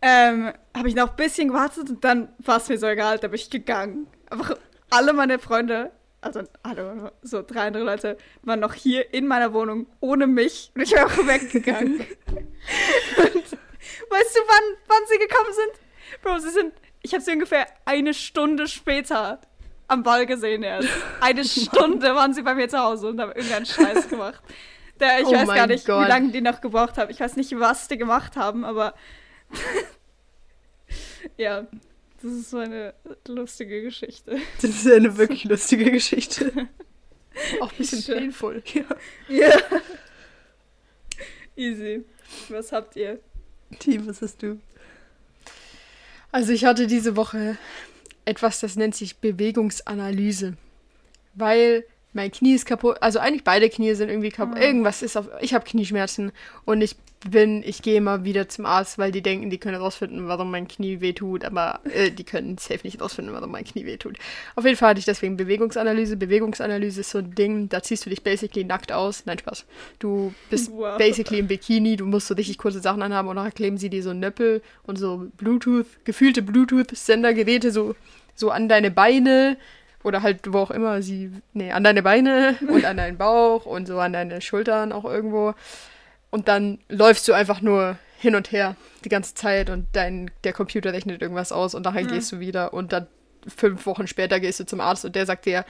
[0.00, 3.28] ähm, habe ich noch ein bisschen gewartet und dann war es mir so egal, da
[3.28, 4.06] bin ich gegangen.
[4.30, 4.56] Einfach
[4.90, 9.86] alle meine Freunde, also alle, so drei andere Leute, waren noch hier in meiner Wohnung
[10.00, 11.94] ohne mich und ich bin einfach weggegangen.
[12.26, 16.22] und weißt du, wann, wann sie gekommen sind?
[16.22, 19.40] Bro, sie sind, ich habe sie ungefähr eine Stunde später
[19.86, 20.88] am Ball gesehen erst.
[21.20, 24.42] Eine Stunde waren sie bei mir zu Hause und haben irgendeinen Scheiß gemacht.
[25.00, 26.04] Der, ich Oh weiß gar nicht, Gott.
[26.04, 27.10] wie lange die noch gebraucht haben.
[27.10, 28.94] Ich weiß nicht, was die gemacht haben, aber
[31.36, 31.66] ja,
[32.22, 32.94] das ist so eine
[33.26, 34.38] lustige Geschichte.
[34.60, 36.52] Das ist eine wirklich lustige Geschichte.
[37.60, 38.18] Auch ein bisschen Schön.
[38.18, 38.62] painful.
[39.28, 39.56] Ja.
[41.56, 42.04] Easy.
[42.48, 43.20] Was habt ihr?
[43.78, 44.58] Team, was hast du?
[46.32, 47.56] Also ich hatte diese Woche
[48.24, 50.56] etwas, das nennt sich Bewegungsanalyse.
[51.34, 52.96] Weil mein Knie ist kaputt.
[53.00, 54.58] Also eigentlich beide Knie sind irgendwie kaputt.
[54.58, 55.28] Irgendwas ist auf.
[55.40, 56.32] Ich habe Knieschmerzen
[56.64, 56.96] und ich
[57.28, 60.68] bin, ich gehe immer wieder zum Arzt, weil die denken, die können rausfinden, warum mein
[60.68, 64.16] Knie wehtut, aber äh, die können safe nicht rausfinden, warum mein Knie wehtut.
[64.54, 66.16] Auf jeden Fall hatte ich deswegen Bewegungsanalyse.
[66.16, 69.24] Bewegungsanalyse ist so ein Ding, da ziehst du dich basically nackt aus.
[69.26, 69.64] Nein, Spaß.
[69.98, 70.96] Du bist Wow.
[70.96, 74.02] basically im Bikini, du musst so richtig kurze Sachen anhaben und nachher kleben sie dir
[74.04, 77.96] so Nöppel und so Bluetooth, gefühlte Bluetooth-Sendergeräte so,
[78.36, 79.56] so an deine Beine
[80.08, 83.86] oder halt wo auch immer sie, nee, an deine Beine und an deinen Bauch und
[83.86, 85.54] so an deine Schultern auch irgendwo.
[86.30, 90.52] Und dann läufst du einfach nur hin und her die ganze Zeit und dein, der
[90.52, 93.06] Computer rechnet irgendwas aus und nachher gehst du wieder und dann
[93.46, 95.64] fünf Wochen später gehst du zum Arzt und der sagt dir,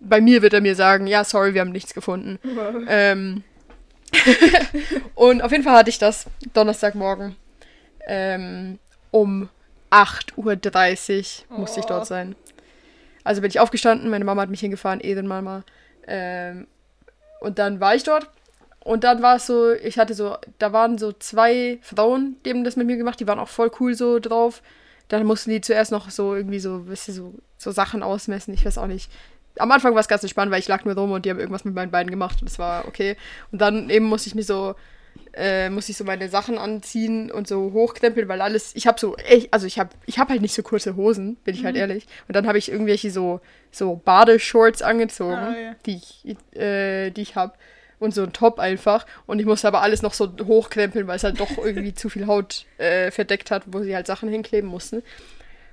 [0.00, 2.38] bei mir wird er mir sagen, ja, sorry, wir haben nichts gefunden.
[2.44, 2.74] Wow.
[2.88, 3.42] Ähm,
[5.14, 7.36] und auf jeden Fall hatte ich das Donnerstagmorgen
[8.06, 8.78] ähm,
[9.10, 9.48] um
[9.90, 11.90] 8.30 Uhr musste ich Oh.
[11.90, 12.34] dort sein.
[13.26, 15.64] Also bin ich aufgestanden, meine Mama hat mich hingefahren, Ehrenmama.
[16.06, 16.68] Ähm,
[17.40, 18.30] und dann war ich dort.
[18.78, 22.62] Und dann war es so, ich hatte so, da waren so zwei Frauen, die haben
[22.62, 24.62] das mit mir gemacht, die waren auch voll cool so drauf.
[25.08, 28.64] Dann mussten die zuerst noch so irgendwie so, wisst ihr, so, so Sachen ausmessen, ich
[28.64, 29.10] weiß auch nicht.
[29.58, 31.64] Am Anfang war es ganz entspannt, weil ich lag nur rum und die haben irgendwas
[31.64, 33.16] mit meinen Beinen gemacht und das war okay.
[33.50, 34.76] Und dann eben musste ich mir so,
[35.34, 39.16] äh, musste ich so meine Sachen anziehen und so hochkrempeln, weil alles, ich habe so,
[39.16, 42.06] echt, also ich habe ich hab halt nicht so kurze Hosen, bin ich halt ehrlich.
[42.28, 45.74] Und dann habe ich irgendwelche so, so Badeshorts angezogen, Ah, ja.
[45.86, 47.54] die ich, äh, die ich habe.
[47.98, 49.06] Und so ein Top einfach.
[49.26, 52.26] Und ich musste aber alles noch so hochkrempeln, weil es halt doch irgendwie zu viel
[52.26, 55.02] Haut äh, verdeckt hat, wo sie halt Sachen hinkleben mussten.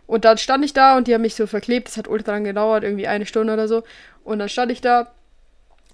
[0.07, 1.87] Und dann stand ich da und die haben mich so verklebt.
[1.87, 3.83] Das hat ultra lang gedauert, irgendwie eine Stunde oder so.
[4.23, 5.11] Und dann stand ich da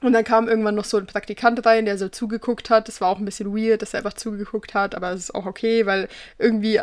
[0.02, 2.88] und dann kam irgendwann noch so ein Praktikant rein, der so zugeguckt hat.
[2.88, 5.46] Das war auch ein bisschen weird, dass er einfach zugeguckt hat, aber es ist auch
[5.46, 6.08] okay, weil
[6.38, 6.80] irgendwie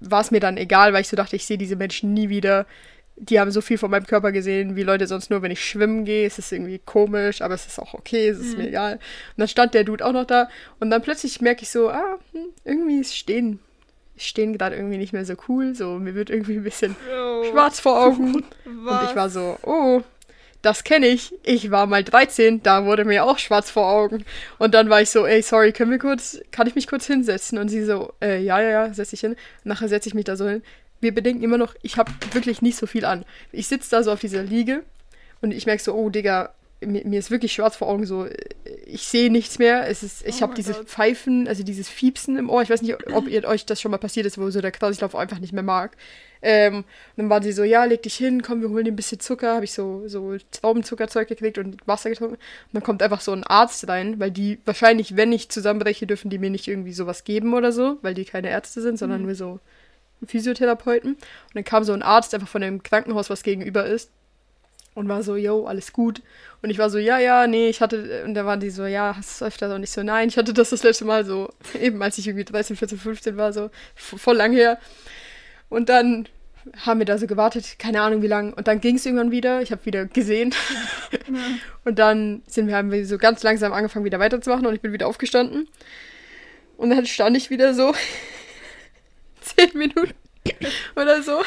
[0.00, 2.66] war es mir dann egal, weil ich so dachte, ich sehe diese Menschen nie wieder.
[3.16, 6.04] Die haben so viel von meinem Körper gesehen, wie Leute sonst nur, wenn ich schwimmen
[6.04, 6.26] gehe.
[6.26, 8.94] Es ist irgendwie komisch, aber es ist auch okay, es ist mir egal.
[8.94, 9.00] Und
[9.36, 12.46] dann stand der Dude auch noch da und dann plötzlich merke ich so, ah, hm,
[12.64, 13.58] irgendwie ist stehen,
[14.16, 15.74] stehen gerade irgendwie nicht mehr so cool.
[15.74, 18.34] So, mir wird irgendwie ein bisschen Oh, schwarz vor Augen.
[18.64, 19.10] Und was?
[19.10, 20.02] ich war so, oh,
[20.62, 21.34] das kenne ich.
[21.42, 24.24] Ich war mal 13, da wurde mir auch schwarz vor Augen.
[24.58, 27.58] Und dann war ich so, ey, sorry, können wir kurz, kann ich mich kurz hinsetzen?
[27.58, 29.36] Und sie so, äh, ja, ja, ja, setz dich hin.
[29.64, 30.62] Nachher setze ich mich da so hin.
[31.00, 33.24] Wir bedenken immer noch, ich habe wirklich nicht so viel an.
[33.52, 34.82] Ich sitze da so auf dieser Liege
[35.40, 38.34] und ich merke so, oh, Digga, mir, mir ist wirklich schwarz vor Augen so, äh,
[38.86, 39.88] ich sehe nichts mehr.
[39.88, 40.88] Es ist, ich Oh habe diese Gott.
[40.88, 42.62] Pfeifen, also dieses Fiepsen im Ohr.
[42.62, 45.14] Ich weiß nicht, ob ihr, euch das schon mal passiert ist, wo so der Kreislauf
[45.14, 45.96] einfach nicht mehr mag.
[46.42, 46.84] Ähm, und
[47.16, 49.54] dann waren sie so, ja, leg dich hin, komm, wir holen dir ein bisschen Zucker.
[49.54, 52.34] Habe ich so, so Traubenzuckerzeug gekriegt und Wasser getrunken.
[52.36, 52.40] Und
[52.72, 56.38] dann kommt einfach so ein Arzt rein, weil die wahrscheinlich, wenn ich zusammenbreche, dürfen die
[56.38, 59.60] mir nicht irgendwie sowas geben oder so, weil die keine Ärzte sind, sondern nur so
[60.26, 61.14] Physiotherapeuten.
[61.14, 64.10] Und dann kam so ein Arzt einfach von dem Krankenhaus, was gegenüber ist.
[64.94, 66.20] Und war so, yo, alles gut.
[66.62, 69.14] Und ich war so, ja, ja, nee, ich hatte, und da waren die so, ja,
[69.16, 69.72] hast du es öfter?
[69.74, 71.50] Und ich so, nein, ich hatte das das letzte Mal so,
[71.80, 74.78] eben als ich irgendwie 13, 14, 15 war, so voll lang her.
[75.70, 76.28] Und dann
[76.84, 78.52] haben wir da so gewartet, keine Ahnung wie lang.
[78.52, 80.54] Und dann ging es irgendwann wieder, ich habe wieder gesehen.
[81.84, 84.92] und dann sind wir, haben wir so ganz langsam angefangen, wieder weiterzumachen und ich bin
[84.92, 85.68] wieder aufgestanden.
[86.76, 87.94] Und dann stand ich wieder so
[89.40, 90.14] zehn Minuten
[90.96, 91.40] oder so.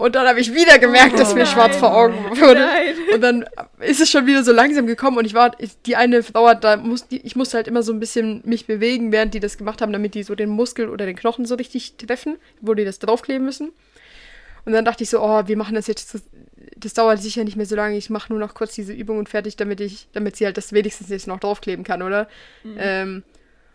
[0.00, 1.80] Und dann habe ich wieder gemerkt, dass mir Oh schwarz nein.
[1.80, 2.60] vor Augen wurde.
[2.60, 2.94] Nein.
[3.14, 3.44] Und dann
[3.80, 6.76] ist es schon wieder so langsam gekommen und ich war, ich, die eine hat da,
[6.78, 9.82] muss, die, ich musste halt immer so ein bisschen mich bewegen, während die das gemacht
[9.82, 12.98] haben, damit die so den Muskel oder den Knochen so richtig treffen, wo die das
[12.98, 13.72] draufkleben müssen.
[14.64, 16.18] Und dann dachte ich so, oh, wir machen das jetzt,
[16.76, 19.28] das dauert sicher nicht mehr so lange, ich mache nur noch kurz diese Übung und
[19.28, 22.28] fertig, damit ich, damit sie halt das wenigstens jetzt noch draufkleben kann, oder?
[22.78, 23.22] Ähm,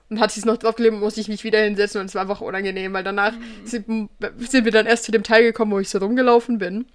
[0.10, 2.42] und hat sie es noch draufgeklebt, musste ich mich wieder hinsetzen und es war einfach
[2.42, 5.98] unangenehm, weil danach sind, sind wir dann erst zu dem Teil gekommen, wo ich so
[5.98, 6.86] rumgelaufen bin.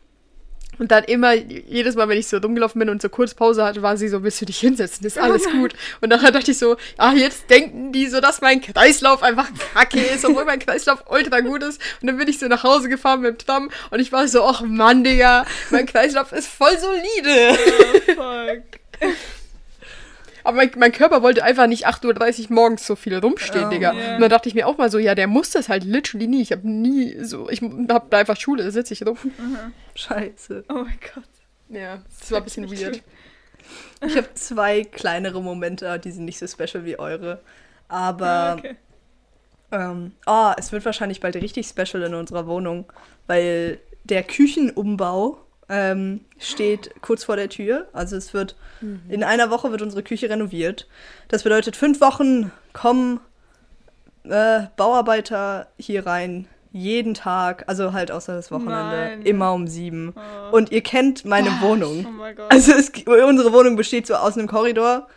[0.78, 3.82] Und dann immer, jedes Mal, wenn ich so rumgelaufen bin und so kurz Pause hatte,
[3.82, 5.06] war sie so, willst du dich hinsetzen?
[5.06, 5.74] Ist alles gut.
[6.00, 10.00] Und nachher dachte ich so, ah, jetzt denken die so, dass mein Kreislauf einfach kacke
[10.00, 11.82] ist, obwohl mein Kreislauf ultra gut ist.
[12.00, 14.42] Und dann bin ich so nach Hause gefahren mit dem Tram und ich war so,
[14.42, 17.58] ach Mann, Digga, mein Kreislauf ist voll solide.
[18.08, 19.10] Oh, fuck.
[20.44, 23.70] Aber mein, mein Körper wollte einfach nicht 8.30 Uhr morgens so viel rumstehen, Oh.
[23.70, 23.92] Digga.
[23.92, 24.14] Ja.
[24.14, 26.42] Und dann dachte ich mir auch mal so, ja, der muss das halt literally nie.
[26.42, 29.16] Ich habe nie so, ich habe da einfach Schule, da sitze ich rum.
[29.94, 30.64] Scheiße.
[30.68, 31.24] Oh mein Gott.
[31.68, 33.02] Ja, das war ein bisschen weird.
[34.06, 37.40] Ich habe zwei kleinere Momente, die sind nicht so special wie eure.
[37.88, 38.76] Aber Ah, okay.
[39.72, 42.86] Ähm, ah, es wird wahrscheinlich bald richtig special in unserer Wohnung,
[43.28, 45.38] weil der Küchenumbau
[45.70, 47.86] ähm, steht kurz vor der Tür.
[47.92, 48.56] Also es wird
[49.08, 50.88] in einer Woche wird unsere Küche renoviert.
[51.28, 53.20] Das bedeutet, fünf Wochen kommen
[54.24, 56.46] äh, Bauarbeiter hier rein.
[56.72, 59.22] Jeden Tag, also halt außer das Wochenende, Nein.
[59.22, 60.14] immer um sieben.
[60.14, 60.56] Oh.
[60.56, 62.06] Und ihr kennt meine Wohnung.
[62.08, 62.50] Oh mein Gott.
[62.50, 65.08] Also es, unsere Wohnung besteht so aus einem Korridor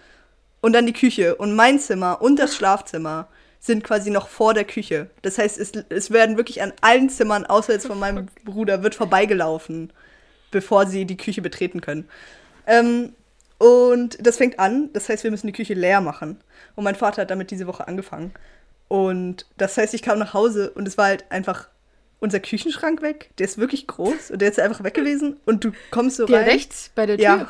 [0.61, 1.35] und dann die Küche.
[1.35, 3.27] Und mein Zimmer und das Schlafzimmer
[3.59, 5.11] sind quasi noch vor der Küche.
[5.21, 8.95] Das heißt, es, es werden wirklich an allen Zimmern, außer jetzt von meinem Bruder, wird
[8.95, 9.93] vorbeigelaufen,
[10.53, 12.07] bevor sie die Küche betreten können.
[12.65, 13.13] Ähm,
[13.57, 16.37] und das fängt an, das heißt, wir müssen die Küche leer machen.
[16.75, 18.33] Und mein Vater hat damit diese Woche angefangen.
[18.87, 21.67] Und das heißt, ich kam nach Hause und es war halt einfach
[22.19, 23.31] unser Küchenschrank weg.
[23.37, 25.37] Der ist wirklich groß und der ist einfach weg gewesen.
[25.45, 26.49] Und du kommst so Der rein.
[26.49, 27.47] rechts bei der Tür.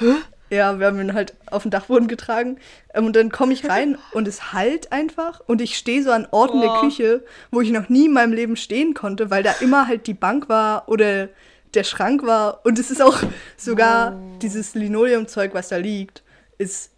[0.00, 0.16] Ja.
[0.50, 2.58] Ja, wir haben ihn halt auf den Dachboden getragen.
[2.92, 5.40] Ähm, Und dann komme ich rein und es halt einfach.
[5.46, 6.80] Und ich stehe so an Orten der Boah.
[6.82, 10.12] Küche, wo ich noch nie in meinem Leben stehen konnte, weil da immer halt die
[10.14, 11.28] Bank war oder
[11.74, 12.64] der Schrank war.
[12.64, 13.22] Und es ist auch
[13.56, 16.22] sogar dieses Linoleumzeug, was da liegt,
[16.58, 16.90] ist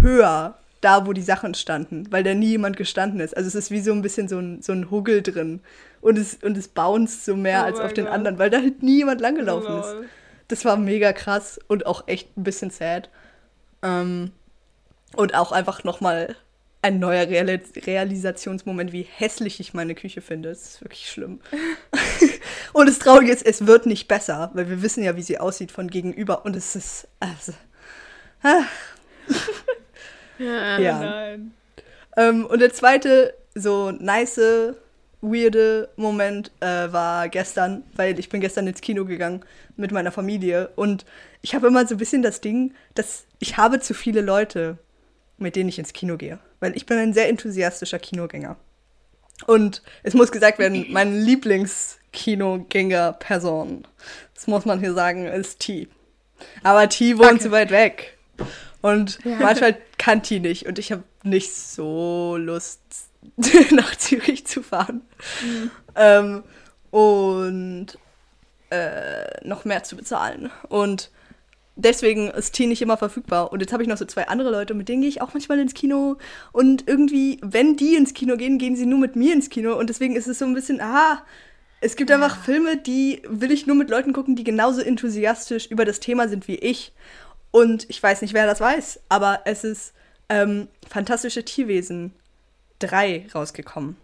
[0.00, 3.36] höher da, wo die Sachen standen, weil da nie jemand gestanden ist.
[3.36, 5.60] Also es ist wie so ein bisschen so ein, so ein Huggel drin.
[6.00, 8.14] Und es, und es bounced so mehr Oh als auf den Gott.
[8.14, 9.92] anderen, weil da halt nie jemand langgelaufen ist.
[9.92, 10.08] Lol.
[10.48, 13.08] Das war mega krass und auch echt ein bisschen sad.
[13.82, 14.30] Ähm,
[15.16, 16.36] und auch einfach nochmal
[16.82, 20.50] ein neuer Reali Realisationsmoment, wie hässlich ich meine Küche finde.
[20.50, 21.40] Es ist wirklich schlimm.
[22.72, 25.72] und das Traurige ist, es wird nicht besser, weil wir wissen ja, wie sie aussieht
[25.72, 26.44] von gegenüber.
[26.44, 27.08] Und es ist.
[27.20, 27.52] Also,
[28.42, 28.66] Ja.
[30.78, 31.00] Ja.
[31.00, 31.54] Nein.
[32.16, 34.74] Ähm, und der zweite, so nice,
[35.22, 39.44] weirde Moment äh, war gestern, weil ich bin gestern ins Kino gegangen
[39.76, 41.06] mit meiner Familie und
[41.40, 44.78] ich habe immer so ein bisschen das Ding, dass ich habe zu viele Leute,
[45.38, 48.56] mit denen ich ins Kino gehe, weil ich bin ein sehr enthusiastischer Kinogänger.
[49.46, 51.16] Und es muss gesagt werden, meine
[52.16, 53.86] Lieblingskinogänger-Person,
[54.34, 55.88] das muss man hier sagen, ist T.
[56.62, 57.42] Aber T wohnt Danke.
[57.44, 58.16] zu weit weg.
[58.82, 59.36] Und Ja.
[59.40, 60.66] manchmal kann T nicht.
[60.66, 62.80] Und ich habe nicht so Lust,
[63.72, 65.02] nach Zürich zu fahren.
[65.94, 66.42] Ähm,
[66.90, 67.86] und
[68.70, 70.50] äh, noch mehr zu bezahlen.
[70.68, 71.10] Und
[71.74, 73.50] deswegen ist T nicht immer verfügbar.
[73.50, 75.58] Und jetzt habe ich noch so zwei andere Leute, mit denen gehe ich auch manchmal
[75.58, 76.18] ins Kino.
[76.52, 79.74] Und irgendwie, wenn die ins Kino gehen, gehen sie nur mit mir ins Kino.
[79.76, 81.22] Und deswegen ist es so ein bisschen, ah,
[81.86, 85.84] es gibt einfach Filme, die will ich nur mit Leuten gucken, die genauso enthusiastisch über
[85.84, 86.92] das Thema sind wie ich.
[87.52, 89.94] Und ich weiß nicht, wer das weiß, aber es ist
[90.28, 92.12] ähm, Fantastische Tierwesen
[92.80, 93.96] 3 rausgekommen.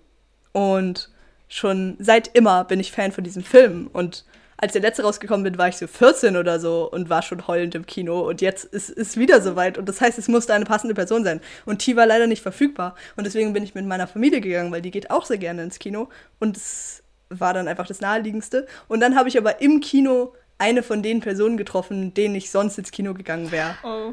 [0.53, 1.11] Und
[1.49, 3.91] schon seit immer bin ich Fan von diesem Film.
[3.93, 4.27] Und
[4.59, 7.75] als der letzte rausgekommen bin, war ich so 14 oder so und war schon heulend
[7.75, 8.21] im Kino.
[8.21, 9.77] Und jetzt ist es wieder soweit.
[9.77, 11.41] Und das heißt, es musste eine passende Person sein.
[11.67, 12.95] Und T war leider nicht verfügbar.
[13.17, 15.81] Und deswegen bin ich mit meiner Familie gegangen, weil die geht auch sehr gerne ins
[15.81, 16.11] Kino.
[16.39, 17.02] Und es
[17.41, 18.67] war dann einfach das Naheliegendste.
[18.89, 22.79] Und dann habe ich aber im Kino eine von den Personen getroffen, denen ich sonst
[22.79, 23.75] ins Kino gegangen wäre.
[23.83, 24.13] Oh.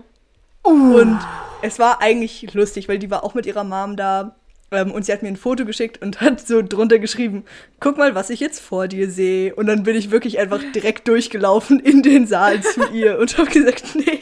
[0.63, 1.19] Und
[1.61, 4.35] es war eigentlich lustig, weil die war auch mit ihrer Mom da.
[4.71, 7.43] Ähm, und sie hat mir ein Foto geschickt und hat so drunter geschrieben,
[7.79, 9.55] guck mal, was ich jetzt vor dir sehe.
[9.55, 13.49] Und dann bin ich wirklich einfach direkt durchgelaufen in den Saal zu ihr und habe
[13.49, 14.19] gesagt, nee.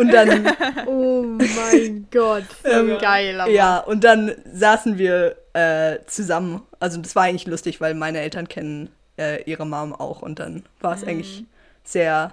[0.00, 0.46] Und dann,
[0.86, 2.44] Oh mein Gott.
[2.64, 3.50] Ähm, geil, aber.
[3.50, 6.62] ja, und dann saßen wir äh, zusammen.
[6.78, 10.22] Also das war eigentlich lustig, weil meine Eltern kennen äh, ihre Mom auch.
[10.22, 11.44] Und dann war es eigentlich
[11.84, 12.32] sehr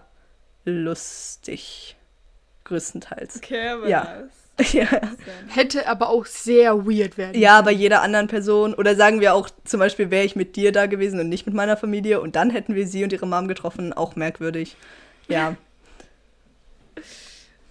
[0.65, 1.95] lustig.
[2.65, 3.37] Größtenteils.
[3.37, 4.03] Okay, aber Ja.
[4.03, 4.31] nice.
[4.73, 4.87] ja.
[5.49, 7.39] Hätte aber auch sehr weird werden.
[7.39, 8.73] ja, bei jeder anderen Person.
[8.73, 11.53] Oder sagen wir auch, zum Beispiel wäre ich mit dir da gewesen und nicht mit
[11.55, 13.93] meiner Familie und dann hätten wir sie und ihre Mom getroffen.
[13.93, 14.75] Auch merkwürdig.
[15.27, 15.55] Ja.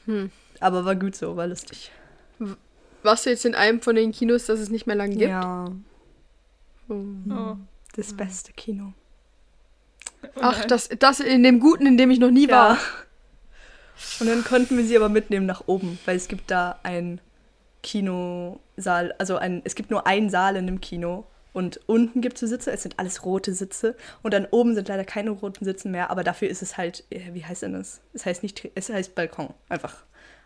[0.07, 0.31] Hm.
[0.61, 1.91] Aber war gut so, war lustig.
[3.03, 5.31] Warst du jetzt in einem von den Kinos, das es nicht mehr lange gibt?
[5.31, 5.67] Ja,
[6.89, 7.03] Oh.
[7.31, 7.57] Oh.
[7.97, 8.93] das beste Kino.
[10.41, 12.75] Ach, das, das in dem Guten, in dem ich noch nie war.
[12.75, 12.81] Ja.
[14.21, 17.21] Und dann konnten wir sie aber mitnehmen nach oben, weil es gibt da ein
[17.83, 22.41] Kinosaal, also ein, es gibt nur einen Saal in dem Kino und unten gibt es
[22.41, 25.89] so Sitze, es sind alles rote Sitze und dann oben sind leider keine roten Sitze
[25.89, 28.03] mehr, aber dafür ist es halt, äh, wie heißt denn das?
[28.13, 30.05] Es heißt nicht, es heißt Balkon, einfach.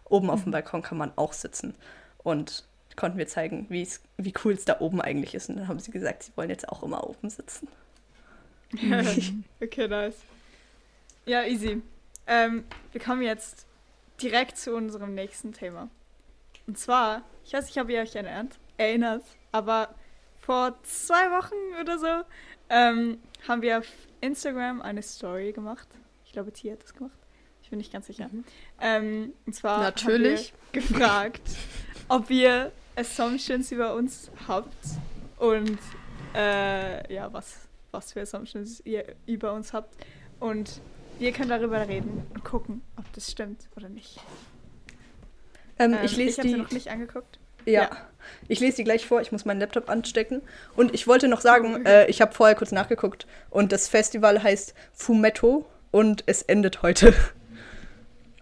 [0.08, 1.74] Oben auf dem Balkon kann man auch sitzen
[2.18, 5.90] und konnten wir zeigen, wie cool es da oben eigentlich ist und dann haben sie
[5.90, 7.66] gesagt, sie wollen jetzt auch immer oben sitzen.
[9.60, 10.18] okay, nice.
[11.26, 11.82] Ja, easy.
[12.28, 13.66] Ähm, wir kommen jetzt
[14.22, 15.90] direkt zu unserem nächsten Thema.
[16.68, 19.92] Und zwar, ich weiß nicht, ob ihr euch erinnert, erinnert aber
[20.50, 22.24] vor zwei Wochen oder so
[22.70, 23.86] ähm, haben wir auf
[24.20, 25.86] Instagram eine Story gemacht.
[26.24, 27.16] Ich glaube, Tia hat das gemacht.
[27.62, 28.28] Ich bin nicht ganz sicher.
[28.80, 30.52] Ähm, und zwar Natürlich.
[30.52, 31.42] haben wir gefragt,
[32.08, 34.74] ob ihr Assumptions über uns habt
[35.38, 35.78] und
[36.34, 39.94] äh, ja, was, was für Assumptions ihr über uns habt.
[40.40, 40.80] Und
[41.20, 44.18] wir können darüber reden und gucken, ob das stimmt oder nicht.
[45.78, 47.39] Ähm, Ähm, ich lese habe sie die noch nicht angeguckt.
[47.70, 47.82] Ja.
[47.82, 47.90] Ja.
[48.48, 50.42] Ich lese die gleich vor, ich muss meinen Laptop anstecken.
[50.76, 51.84] Und ich wollte noch sagen, Okay.
[52.04, 57.14] äh, ich habe vorher kurz nachgeguckt und das Festival heißt Fumetto und es endet heute.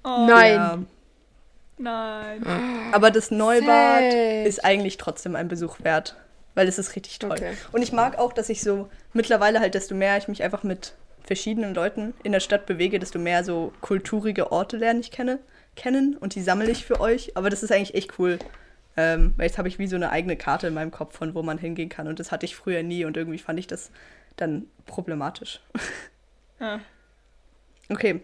[0.04, 0.54] Oh, Nein.
[0.54, 0.78] Ja.
[1.78, 2.44] Nein.
[2.92, 3.66] Aber das Neubad
[4.12, 4.46] Sad.
[4.46, 6.16] ist eigentlich trotzdem ein Besuch wert,
[6.54, 7.32] weil es ist richtig toll.
[7.32, 7.52] Okay.
[7.72, 10.94] Und ich mag auch, dass ich so mittlerweile halt, desto mehr ich mich einfach mit
[11.22, 15.38] verschiedenen Leuten in der Stadt bewege, desto mehr so kulturige Orte lerne ich kenne,
[15.76, 17.36] kennen und die sammle ich für euch.
[17.36, 18.38] Aber das ist eigentlich echt cool.
[18.98, 21.42] Ähm, weil jetzt habe ich wie so eine eigene Karte in meinem Kopf, von wo
[21.44, 22.08] man hingehen kann.
[22.08, 23.92] Und das hatte ich früher nie und irgendwie fand ich das
[24.36, 25.60] dann problematisch.
[26.60, 26.80] Ah.
[27.88, 28.20] Okay,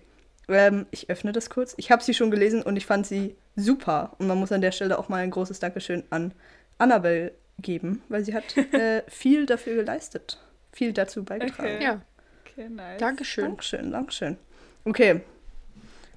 [0.48, 1.74] ähm, ich öffne das kurz.
[1.76, 4.16] Ich habe sie schon gelesen und ich fand sie super.
[4.18, 6.34] Und man muss an der Stelle auch mal ein großes Dankeschön an
[6.76, 10.40] Annabelle geben, weil sie hat äh, viel dafür geleistet.
[10.72, 11.76] Viel dazu beigetragen.
[11.76, 11.84] Okay.
[11.84, 12.02] Ja,
[12.56, 12.98] Okay, nice.
[12.98, 13.44] Dankeschön.
[13.44, 14.36] Dankeschön, Dankeschön.
[14.84, 15.20] Okay.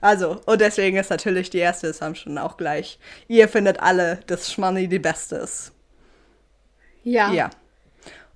[0.01, 2.99] Also, und deswegen ist natürlich die erste Assumption auch gleich.
[3.27, 5.71] Ihr findet alle, dass Schmanni die Beste ist.
[7.03, 7.49] Ja, Ja.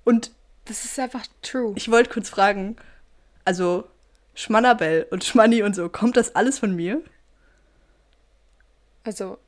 [0.04, 0.32] Und
[0.64, 1.72] das ist einfach true.
[1.76, 2.76] ich wollte kurz fragen,
[3.44, 3.84] also
[4.34, 7.02] Schmannabell und Schmanni und so, kommt das alles von mir?
[9.04, 9.38] Also,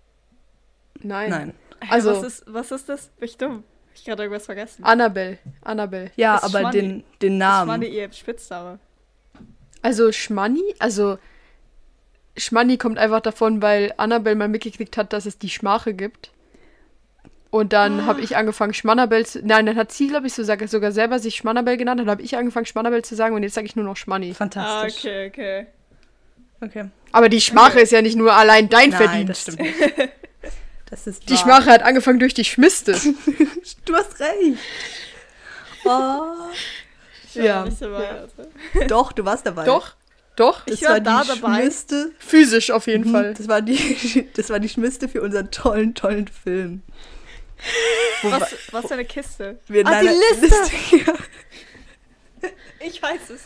[1.00, 1.30] nein.
[1.30, 1.54] Nein.
[1.90, 3.06] Also- was, ist, was ist das?
[3.18, 3.64] Bin ich dumm?
[3.88, 4.84] Hab ich gerade irgendwas vergessen?
[4.84, 5.38] Annabelle.
[5.62, 6.10] Annabelle.
[6.16, 6.80] Ja, Ist aber Schmanni.
[6.80, 7.80] den, den Namen.
[7.80, 8.78] die ihr Spitzname.
[9.82, 11.18] Also Schmanni, also
[12.36, 16.30] Schmanni kommt einfach davon, weil Annabelle mal mitgekriegt hat, dass es die Schmache gibt.
[17.50, 19.40] Und dann habe ich angefangen, Schmannabel zu.
[19.46, 22.00] Nein, dann hat sie, glaube ich, so, sogar selber sich Schmannabel genannt.
[22.00, 24.30] Dann habe ich angefangen, Schmannabel zu sagen und jetzt sage ich nur noch Schmanni.
[24.32, 25.04] Ah, Fantastisch.
[25.04, 25.66] okay, okay.
[26.60, 26.84] okay.
[27.12, 27.82] Aber die Schmache Okay.
[27.84, 29.30] ist ja nicht nur allein dein Nein, Verdienst.
[29.30, 30.10] das stimmt nicht.
[30.90, 31.38] Das ist Die wahr.
[31.40, 32.92] Schmache hat angefangen durch die Schmiste.
[33.84, 34.58] Du hast recht.
[35.86, 36.20] Oh.
[37.28, 37.64] Ich war Ja.
[37.64, 38.08] nicht dabei.
[38.10, 38.42] Also.
[38.88, 39.64] Doch, du warst dabei.
[39.64, 39.94] Doch,
[40.36, 40.64] doch.
[40.66, 41.60] Das Ich war war da die dabei.
[41.62, 42.12] Schmiste.
[42.18, 43.34] Physisch auf jeden Mhm, Fall.
[43.34, 46.82] Das war die, das war die Schmiste für unseren tollen, tollen Film.
[48.22, 49.58] Was, was für eine Kiste?
[49.68, 50.56] wir Ah, die Liste!
[51.06, 52.50] ja.
[52.80, 53.42] Ich weiß es.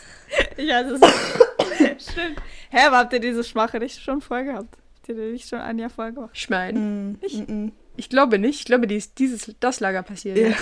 [0.57, 1.01] Ich weiß es.
[2.11, 2.41] Stimmt.
[2.69, 4.75] Hä, aber habt ihr diese Schmache nicht schon vorher gehabt?
[4.97, 6.31] Habt ihr die nicht schon ein Jahr vorher gemacht?
[6.33, 7.71] Ich meine, Mm, mm, mm.
[7.95, 8.59] ich glaube nicht.
[8.59, 10.37] Ich glaube, die ist dieses, das Lager passiert.
[10.37, 10.55] Ja.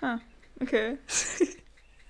[0.00, 0.18] Ah,
[0.60, 0.98] okay.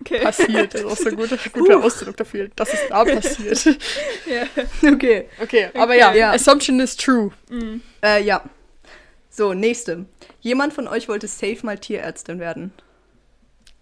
[0.06, 0.20] Okay.
[0.20, 2.50] Passiert, das ist auch so ein guter, guter Ausdruck dafür.
[2.56, 3.64] Das ist da passiert.
[4.26, 4.46] Ja.
[4.92, 5.28] Okay.
[5.40, 5.98] Okay, aber Okay.
[5.98, 6.30] ja, Ja.
[6.32, 7.30] Assumption is true.
[7.48, 7.80] Mm.
[8.02, 8.42] Äh, ja.
[9.30, 10.04] So, nächste.
[10.40, 12.72] Jemand von euch wollte safe mal Tierärztin werden.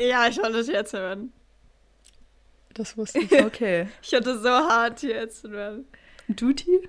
[0.00, 1.32] ja, ich wollte jetzt werden.
[2.74, 3.32] Das wusste ich.
[3.44, 3.88] Okay.
[4.02, 5.08] Ich hatte so hart zu
[5.52, 5.85] werden.
[6.28, 6.88] Du, T?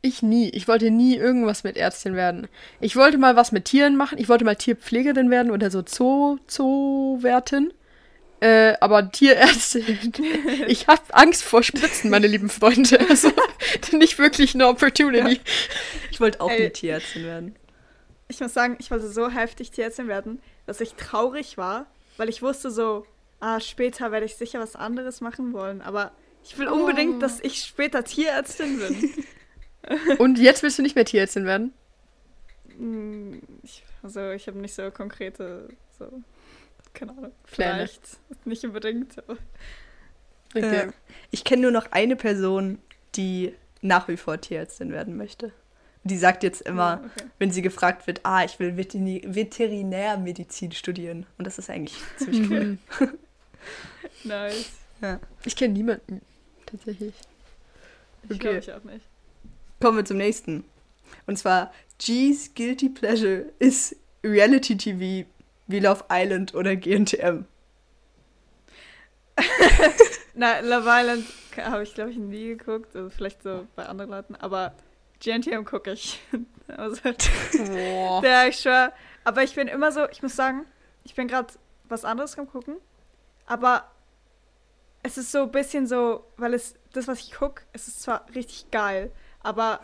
[0.00, 0.48] Ich nie.
[0.50, 2.48] Ich wollte nie irgendwas mit Ärztin werden.
[2.80, 4.18] Ich wollte mal was mit Tieren machen.
[4.18, 7.72] Ich wollte mal Tierpflegerin werden oder so Zoo, Zoowärtin.
[8.42, 10.12] Äh, aber Tierärztin.
[10.66, 12.98] ich habe Angst vor Spritzen, meine lieben Freunde.
[13.08, 13.30] Also
[13.92, 15.40] nicht wirklich eine Opportunity.
[16.10, 16.64] Ich wollte auch Ey.
[16.64, 17.56] nie Tierärztin werden.
[18.26, 21.86] Ich muss sagen, ich wollte so heftig Tierärztin werden, dass ich traurig war,
[22.16, 23.06] weil ich wusste so,
[23.38, 26.10] ah, später werde ich sicher was anderes machen wollen, aber
[26.42, 26.72] ich will Oh.
[26.74, 29.24] unbedingt, dass ich später Tierärztin bin.
[30.18, 31.72] Und jetzt willst du nicht mehr Tierärztin werden?
[33.62, 36.10] Ich, also ich habe nicht so konkrete, so,
[36.94, 37.72] keine Ahnung, Pläne.
[37.74, 39.18] vielleicht nicht unbedingt.
[39.18, 39.36] Aber
[40.54, 40.88] Okay.
[40.88, 40.92] Äh,
[41.30, 42.78] ich kenne nur noch eine Person,
[43.14, 45.50] die nach wie vor Tierärztin werden möchte.
[46.04, 47.24] Die sagt jetzt immer, Oh, okay.
[47.38, 51.24] wenn sie gefragt wird, ah, ich will Veterinärmedizin studieren.
[51.38, 52.78] Und das ist eigentlich ziemlich cool.
[54.24, 54.72] Nice.
[55.00, 55.20] Ja.
[55.44, 56.20] Ich kenne niemanden,
[56.66, 57.14] tatsächlich.
[58.24, 58.38] Ich Okay.
[58.38, 59.06] glaube ich auch nicht.
[59.80, 60.64] Kommen wir zum nächsten.
[61.26, 65.26] Und zwar, G's Guilty Pleasure ist Reality TV
[65.72, 67.44] wie Love Island oder GNTM.
[70.34, 72.94] Na, Love Island habe ich, glaube ich, nie geguckt.
[72.94, 74.36] Also vielleicht so bei anderen Leuten.
[74.36, 74.74] Aber
[75.20, 76.20] GNTM gucke ich.
[76.68, 78.20] also, Boah.
[78.22, 78.92] der, ich schwör.
[79.24, 80.66] Aber ich bin immer so, ich muss sagen,
[81.04, 81.52] ich bin gerade
[81.88, 82.76] was anderes am gucken.
[83.46, 83.90] Aber
[85.02, 88.26] es ist so ein bisschen so, weil es, das, was ich gucke, es ist zwar
[88.34, 89.10] richtig geil,
[89.40, 89.80] aber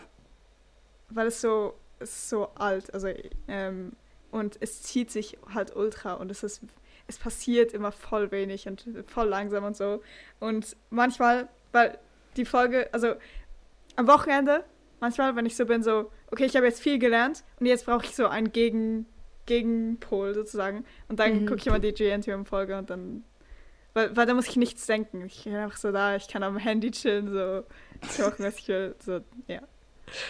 [1.09, 3.09] weil es so, es ist so alt, also,
[3.49, 3.97] ähm,
[4.31, 6.62] und es zieht sich halt ultra und es ist,
[7.07, 10.03] es passiert immer voll wenig und voll langsam und so.
[10.41, 11.99] Und manchmal, weil
[12.37, 13.14] die Folge, also
[13.97, 14.64] am Wochenende,
[15.01, 18.05] manchmal, wenn ich so bin, so, okay, ich habe jetzt viel gelernt und jetzt brauche
[18.05, 19.07] ich so einen Gegen,
[19.47, 20.85] Gegenpol sozusagen.
[21.09, 21.47] Und dann Mhm.
[21.47, 23.24] gucke ich immer die GNTM-Folge und dann,
[23.95, 25.24] weil, weil da muss ich nichts denken.
[25.26, 27.64] Ich bin einfach so da, ich kann am Handy chillen, so,
[28.03, 29.61] ich machen, was ich will, so, ja.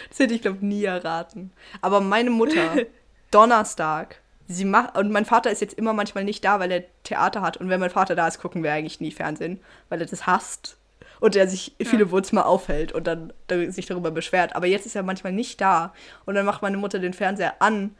[0.09, 1.51] Das hätte ich, glaube nie erraten.
[1.81, 2.77] Aber meine Mutter,
[3.31, 7.41] Donnerstag, sie macht, und mein Vater ist jetzt immer manchmal nicht da, weil er Theater
[7.41, 7.57] hat.
[7.57, 9.59] Und wenn mein Vater da ist, gucken wir eigentlich nie Fernsehen,
[9.89, 10.77] weil er das hasst.
[11.19, 14.55] Und er sich viele Wohnzimmer aufhält und dann da- sich darüber beschwert.
[14.55, 15.93] Aber jetzt ist er manchmal nicht da.
[16.25, 17.93] Und dann macht meine Mutter den Fernseher an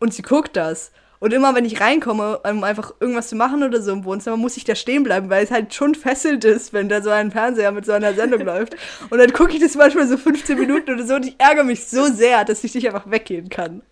[0.00, 0.90] und sie guckt das.
[1.18, 4.56] Und immer wenn ich reinkomme, um einfach irgendwas zu machen oder so im Wohnzimmer, muss
[4.56, 7.72] ich da stehen bleiben, weil es halt schon fesselt ist, wenn da so ein Fernseher
[7.72, 8.74] mit so einer Sendung läuft.
[9.10, 11.86] Und dann gucke ich das manchmal so 15 Minuten oder so und ich ärgere mich
[11.86, 13.82] so sehr, dass ich nicht einfach weggehen kann.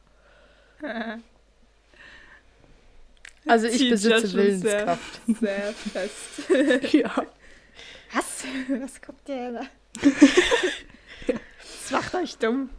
[3.47, 5.21] Also ich ja besitze Willenskraft.
[5.27, 6.93] Sehr, sehr fest.
[6.95, 7.15] Ja.
[8.15, 8.45] Was?
[8.69, 9.67] Was kommt der da?
[10.01, 12.71] Das macht euch dumm.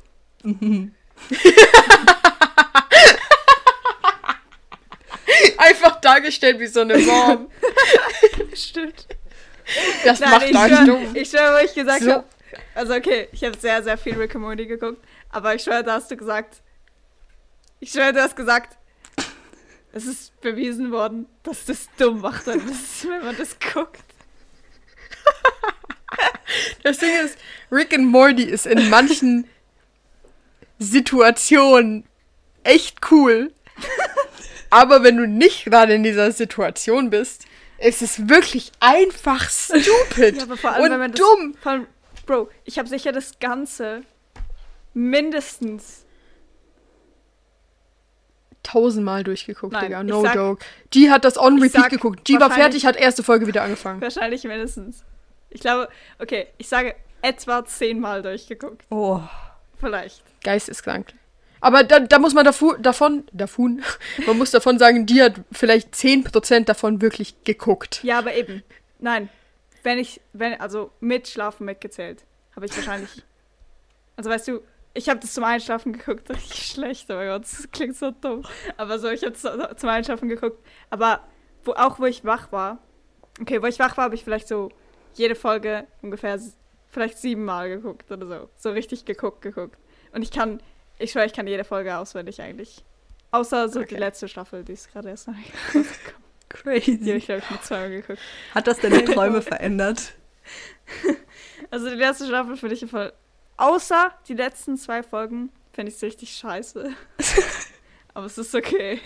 [5.57, 7.49] Einfach dargestellt wie so eine Mom.
[8.53, 9.07] Stimmt.
[10.03, 11.15] Das Nein, macht euch schwör, dumm.
[11.15, 12.11] ich schwör, wo ich gesagt So.
[12.11, 12.23] habe.
[12.73, 15.93] Also okay, ich habe sehr, sehr viel Rick and Morty geguckt, aber ich schwör, da
[15.93, 16.61] hast du gesagt.
[17.85, 18.79] Ich schwör, du hast gesagt.
[19.93, 24.03] Es ist bewiesen worden, dass das dumm macht, wenn, das, wenn man das guckt.
[26.81, 27.37] Das Ding ist,
[27.71, 29.47] Rick and Morty ist in manchen
[30.79, 32.05] Situationen
[32.63, 33.53] echt cool.
[34.71, 37.45] Aber wenn du nicht gerade in dieser Situation bist,
[37.77, 41.55] ist es wirklich einfach stupid Ja, aber vor allem, und wenn man das, dumm.
[41.61, 41.87] Vor allem,
[42.25, 44.01] Bro, ich habe sicher das Ganze
[44.93, 46.04] mindestens.
[48.65, 50.03] Tausendmal durchgeguckt, Nein, Digga.
[50.03, 50.65] No sag- joke.
[50.93, 52.27] Die hat das on repeat sag geguckt.
[52.27, 54.01] Die war fertig, hat erste Folge wieder angefangen.
[54.01, 55.03] Wahrscheinlich mindestens.
[55.49, 55.87] Ich glaube,
[56.19, 58.83] okay, ich sage etwa zehnmal durchgeguckt.
[58.89, 59.21] Oh.
[59.79, 60.23] Vielleicht.
[60.43, 61.13] Geisteskrank.
[61.61, 63.81] Aber da, da muss man dafu- davon, davon,
[64.27, 68.03] man muss davon sagen, die hat vielleicht 10% davon wirklich geguckt.
[68.03, 68.63] Ja, aber eben.
[68.99, 69.29] Nein.
[69.83, 72.23] Wenn ich, wenn, also mit Schlafen mitgezählt,
[72.55, 73.23] habe ich wahrscheinlich.
[74.15, 74.61] Also weißt du,
[74.95, 78.43] ich habe das zum Einschlafen geguckt, richtig schlecht, oh mein Gott, das klingt so dumm.
[78.77, 79.41] Aber so, ich habe es
[79.77, 80.57] zum Einschlafen geguckt.
[80.89, 81.21] Aber
[81.63, 82.79] wo, auch wo ich wach war,
[83.39, 84.71] okay, wo ich wach war, habe ich vielleicht so
[85.13, 86.39] jede Folge ungefähr
[86.89, 88.49] vielleicht siebenmal geguckt oder so.
[88.57, 89.77] So richtig geguckt, geguckt.
[90.13, 90.61] Und ich kann,
[90.97, 92.83] ich schwöre, ich kann jede Folge auswendig eigentlich.
[93.31, 93.97] Außer so die Okay.
[93.97, 95.27] letzte Staffel, die ist gerade erst
[95.75, 96.23] rausgekommen.
[96.53, 97.11] Die habe Crazy.
[97.11, 98.19] ich, glaube ich, mit zweimal geguckt.
[98.53, 100.13] Hat das deine Träume verändert?
[101.69, 103.11] Also die letzte Staffel finde ich voll.
[103.57, 106.93] Außer die letzten zwei Folgen finde ich es richtig scheiße.
[108.13, 108.99] Aber es ist okay.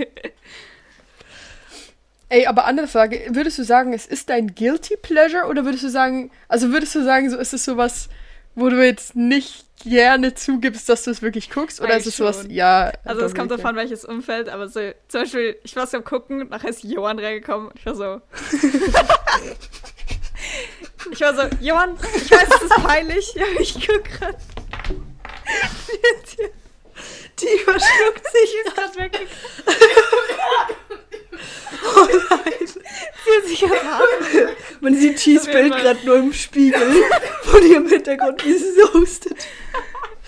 [2.32, 5.90] Ey, aber andere Frage, würdest du sagen, es ist dein Guilty Pleasure oder würdest du
[5.90, 8.08] sagen, also würdest du sagen, so ist es sowas,
[8.54, 11.82] wo du jetzt nicht gerne zugibst, dass du es wirklich guckst?
[11.82, 12.52] Oder Eigentlich ist es sowas, schon.
[12.52, 12.92] ja.
[13.04, 16.50] Also es kommt davon, welches Umfeld, aber so, zum Beispiel, ich war so am gucken,
[16.50, 18.22] nachher ist Johann reingekommen und ich war so.
[21.12, 24.38] ich war so, Johann, ich weiß, es ist peinlich, aber ich guck grad.
[27.40, 27.58] Die sich.
[28.54, 29.30] Die ist grad weggegangen.
[31.96, 32.68] Oh nein.
[32.68, 35.82] Sie hat sich gerade Man sieht Tees Auf jeden Bild Fall.
[35.84, 37.04] gerade nur im Spiegel
[37.44, 39.48] von ihrem Hintergrund, wie sie so hustet.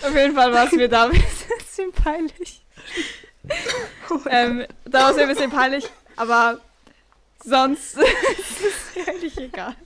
[0.02, 2.64] Auf jeden Fall war es mir da ein bisschen peinlich.
[4.30, 6.60] ähm, da war es mir ein bisschen peinlich, aber
[7.44, 9.76] sonst ist es eigentlich egal.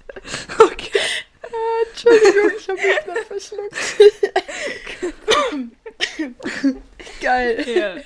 [1.90, 3.76] Entschuldigung, ich habe mich gerade verschluckt.
[7.20, 8.04] Geil.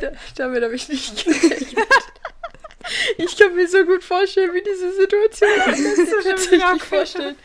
[0.00, 1.86] Da, damit habe ich nicht gerechnet.
[3.18, 6.10] Ich kann mir so gut vorstellen, wie diese Situation ist.
[6.20, 7.36] Stell ist mir richtig vorstellen.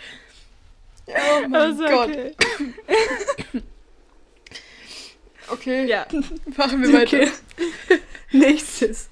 [1.07, 2.09] Oh mein Also, Gott.
[2.09, 2.33] okay.
[5.49, 6.07] Okay, Ja.
[6.55, 7.17] machen wir weiter.
[7.17, 7.29] Okay.
[8.31, 9.09] Nächstes.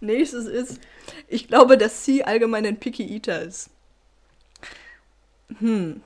[0.00, 0.78] Nächstes ist,
[1.26, 3.70] ich glaube, dass sie allgemein ein Picky Eater ist.
[5.58, 6.02] Hm.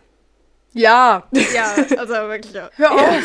[0.73, 2.53] Ja, Ja, also wirklich.
[2.53, 2.71] Ja.
[2.77, 3.23] hör auf.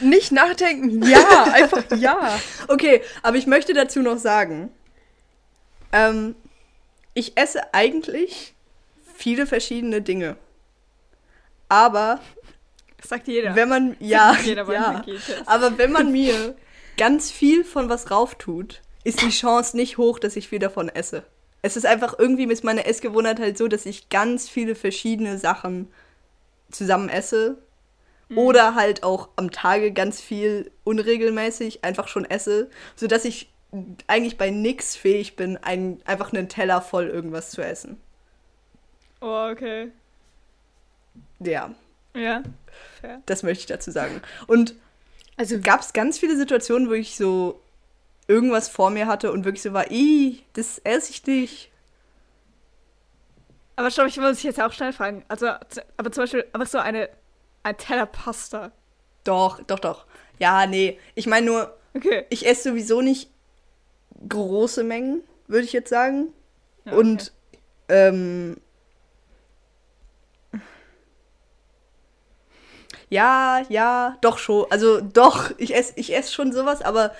[0.00, 1.02] Nicht nachdenken.
[1.08, 2.38] Ja, einfach ja.
[2.68, 4.70] Okay, aber ich möchte dazu noch sagen,
[5.92, 6.34] ähm,
[7.14, 8.54] ich esse eigentlich
[9.14, 10.36] viele verschiedene Dinge.
[11.68, 12.20] Aber
[12.98, 13.54] Das sagt jeder.
[13.56, 15.02] wenn man, ja, jeder ja,
[15.46, 16.56] aber wenn man mir
[16.98, 21.24] ganz viel von was rauftut, ist die Chance nicht hoch, dass ich viel davon esse.
[21.66, 25.88] Es ist einfach irgendwie ist meine Essgewohnheit halt so, dass ich ganz viele verschiedene Sachen
[26.70, 27.58] zusammen esse.
[28.34, 33.52] Oder halt auch am Tage ganz viel unregelmäßig einfach schon esse, sodass ich
[34.08, 38.00] eigentlich bei nix fähig bin, ein, einfach einen Teller voll irgendwas zu essen.
[39.20, 39.92] Oh, okay.
[41.38, 41.72] Ja,
[42.14, 42.42] Ja.
[43.00, 43.22] Fair.
[43.26, 44.20] das möchte ich dazu sagen.
[44.46, 44.74] Und
[45.36, 47.60] Also, gab es ganz viele Situationen, wo ich so
[48.28, 51.70] irgendwas vor mir hatte und wirklich so war, ih, das esse ich nicht.
[53.76, 55.24] Aber stopp, ich muss dich jetzt auch schnell fragen.
[55.28, 57.10] Also, aber zum Beispiel einfach so eine,
[57.62, 58.72] ein Teller Pasta.
[59.24, 60.06] Doch, doch, doch.
[60.38, 60.98] Ja, nee.
[61.14, 62.26] Ich meine nur, Okay.
[62.28, 63.30] ich esse sowieso nicht
[64.28, 66.28] große Mengen, würde ich jetzt sagen.
[66.84, 67.00] Ja, okay.
[67.00, 67.32] Und
[67.88, 68.56] ähm,
[73.08, 74.66] ja, ja, doch schon.
[74.70, 77.12] Also doch, ich esse ich ess schon sowas, aber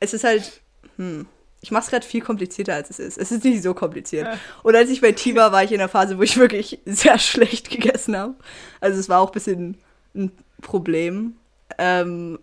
[0.00, 0.60] es ist halt,
[0.96, 1.26] hm,
[1.60, 3.18] ich mache es gerade viel komplizierter, als es ist.
[3.18, 4.28] Es ist nicht so kompliziert.
[4.62, 7.18] Und als ich bei T war, war ich in der Phase, wo ich wirklich sehr
[7.18, 8.34] schlecht gegessen habe.
[8.80, 9.78] Also es war auch ein bisschen
[10.14, 11.36] ein Problem.
[11.78, 12.38] Ähm,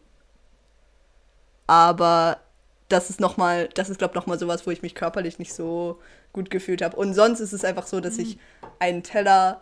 [1.67, 2.39] aber
[2.89, 5.39] das ist noch mal, das ist glaube ich noch mal sowas, wo ich mich körperlich
[5.39, 5.99] nicht so
[6.33, 6.97] gut gefühlt habe.
[6.97, 8.37] Und sonst ist es einfach so, dass ich
[8.79, 9.61] einen Teller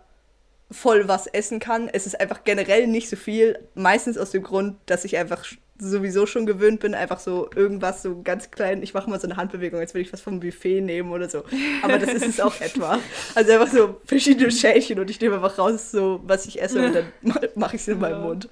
[0.71, 1.87] voll was essen kann.
[1.87, 3.59] Es ist einfach generell nicht so viel.
[3.75, 5.45] Meistens aus dem Grund, dass ich einfach
[5.80, 8.84] sowieso schon gewöhnt bin, einfach so irgendwas so ganz klein.
[8.84, 11.43] Ich mache mal so eine Handbewegung, als würde ich was vom Buffet nehmen oder so.
[11.82, 12.99] Aber das ist es auch etwa.
[13.36, 16.93] Also einfach so verschiedene Schälchen und ich nehme einfach raus, so was ich esse und
[16.93, 18.21] dann ma- mache ich es in meinem.
[18.21, 18.49] Mund.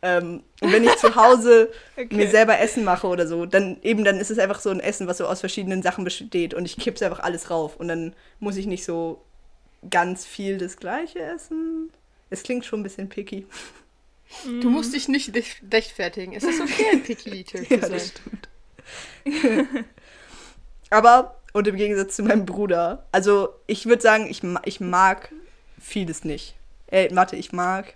[0.00, 2.14] Ähm, und wenn ich zu Hause Okay.
[2.14, 5.08] mir selber Essen mache oder so, dann eben dann ist es einfach so ein Essen,
[5.08, 8.56] was so aus verschiedenen Sachen besteht und ich kipp's einfach alles rauf und dann muss
[8.56, 9.24] ich nicht so
[9.90, 11.90] ganz viel das gleiche essen.
[12.30, 13.46] Es klingt schon ein bisschen picky.
[14.44, 16.32] Du musst dich nicht rech- rechtfertigen.
[16.34, 17.90] Es ist okay, ein Picky Eater zu Ja, sein.
[17.92, 18.48] das stimmt.
[20.90, 25.32] Aber, und im Gegensatz zu meinem Bruder, also ich würde sagen, ich, ich mag
[25.78, 26.54] vieles nicht.
[26.86, 27.94] Äh, warte, ich mag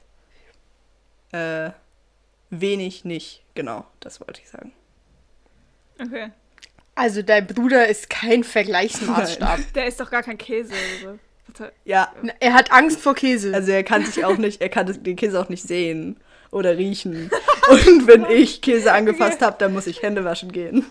[1.33, 1.71] äh,
[2.51, 3.43] wenig nicht.
[3.55, 4.73] Genau, das wollte ich sagen.
[6.01, 6.31] Okay.
[6.95, 9.61] Also, dein Bruder ist kein Vergleichsmaßstab.
[9.75, 11.19] Der ist doch gar kein Käse oder so.
[11.47, 11.73] Warte.
[11.85, 13.53] Ja, Er hat Angst vor Käse.
[13.55, 16.19] Also er kann sich auch nicht, er kann den Käse auch nicht sehen
[16.51, 17.31] oder riechen.
[17.71, 20.85] Und wenn ich Käse angefasst habe, dann muss ich Hände waschen gehen.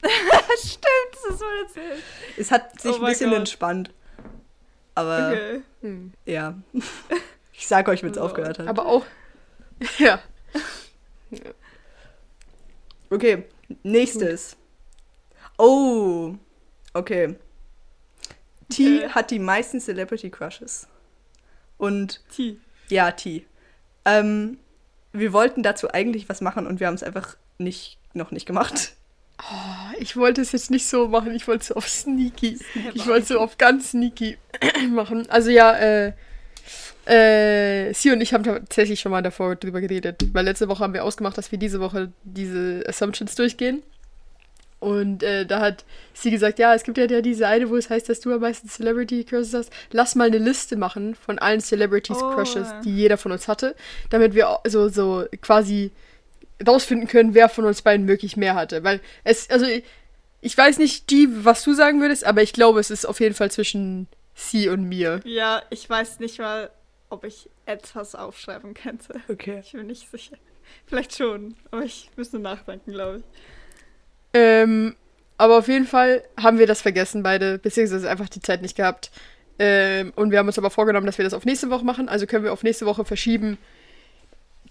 [0.58, 2.02] Stimmt, das ist mal erzählt.
[2.36, 3.38] Es hat sich Oh ein bisschen Gott.
[3.40, 3.90] entspannt.
[4.94, 5.60] Aber Okay.
[5.82, 6.12] Hm.
[6.24, 6.54] ja.
[7.52, 8.66] Ich sag euch, wenn es aufgehört hat.
[8.68, 9.04] Aber auch.
[9.98, 10.20] Ja.
[13.10, 13.44] Okay,
[13.82, 14.56] nächstes.
[15.56, 16.34] Oh,
[16.94, 17.36] okay.
[18.70, 19.08] T Okay.
[19.10, 20.86] hat die meisten Celebrity Crushes.
[21.76, 22.58] Und T.
[22.88, 23.46] ja, T.
[24.04, 24.58] Ähm,
[25.12, 28.94] wir wollten dazu eigentlich was machen und wir haben es einfach nicht, noch nicht gemacht.
[30.00, 32.58] Ich wollte es jetzt nicht so machen, ich wollte es auf sneaky.
[32.94, 34.36] Ich wollte es so auf ganz sneaky
[34.90, 35.30] machen.
[35.30, 36.12] Also ja, äh,
[37.06, 40.92] äh, sie und ich haben tatsächlich schon mal davor drüber geredet, weil letzte Woche haben
[40.92, 43.82] wir ausgemacht, dass wir diese Woche diese Assumptions durchgehen.
[44.80, 48.08] Und äh, da hat sie gesagt, ja, es gibt ja, diese eine, wo es heißt,
[48.08, 49.72] dass du am meisten Celebrity Crushes hast.
[49.90, 52.30] Lass mal eine Liste machen von allen Celebrities Oh.
[52.30, 53.74] Crushes, die jeder von uns hatte,
[54.10, 55.90] damit wir so, so quasi
[56.66, 58.84] rausfinden können, wer von uns beiden wirklich mehr hatte.
[58.84, 59.82] Weil es, also ich,
[60.40, 63.34] ich weiß nicht, die, was du sagen würdest, aber ich glaube, es ist auf jeden
[63.34, 65.20] Fall zwischen sie und mir.
[65.24, 66.70] Ja, ich weiß nicht mal,
[67.10, 69.20] ob ich etwas aufschreiben könnte.
[69.28, 69.60] Okay.
[69.64, 70.36] Ich bin nicht sicher.
[70.86, 73.24] Vielleicht schon, aber ich müsste nachdenken, glaube ich.
[74.34, 74.94] Ähm,
[75.36, 79.10] aber auf jeden Fall haben wir das vergessen, beide, beziehungsweise einfach die Zeit nicht gehabt.
[79.58, 82.08] Ähm, und wir haben uns aber vorgenommen, dass wir das auf nächste Woche machen.
[82.08, 83.58] Also können wir auf nächste Woche verschieben,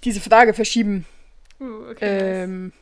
[0.03, 1.05] diese Frage verschieben.
[1.60, 2.43] Uh, okay.
[2.43, 2.74] Ähm,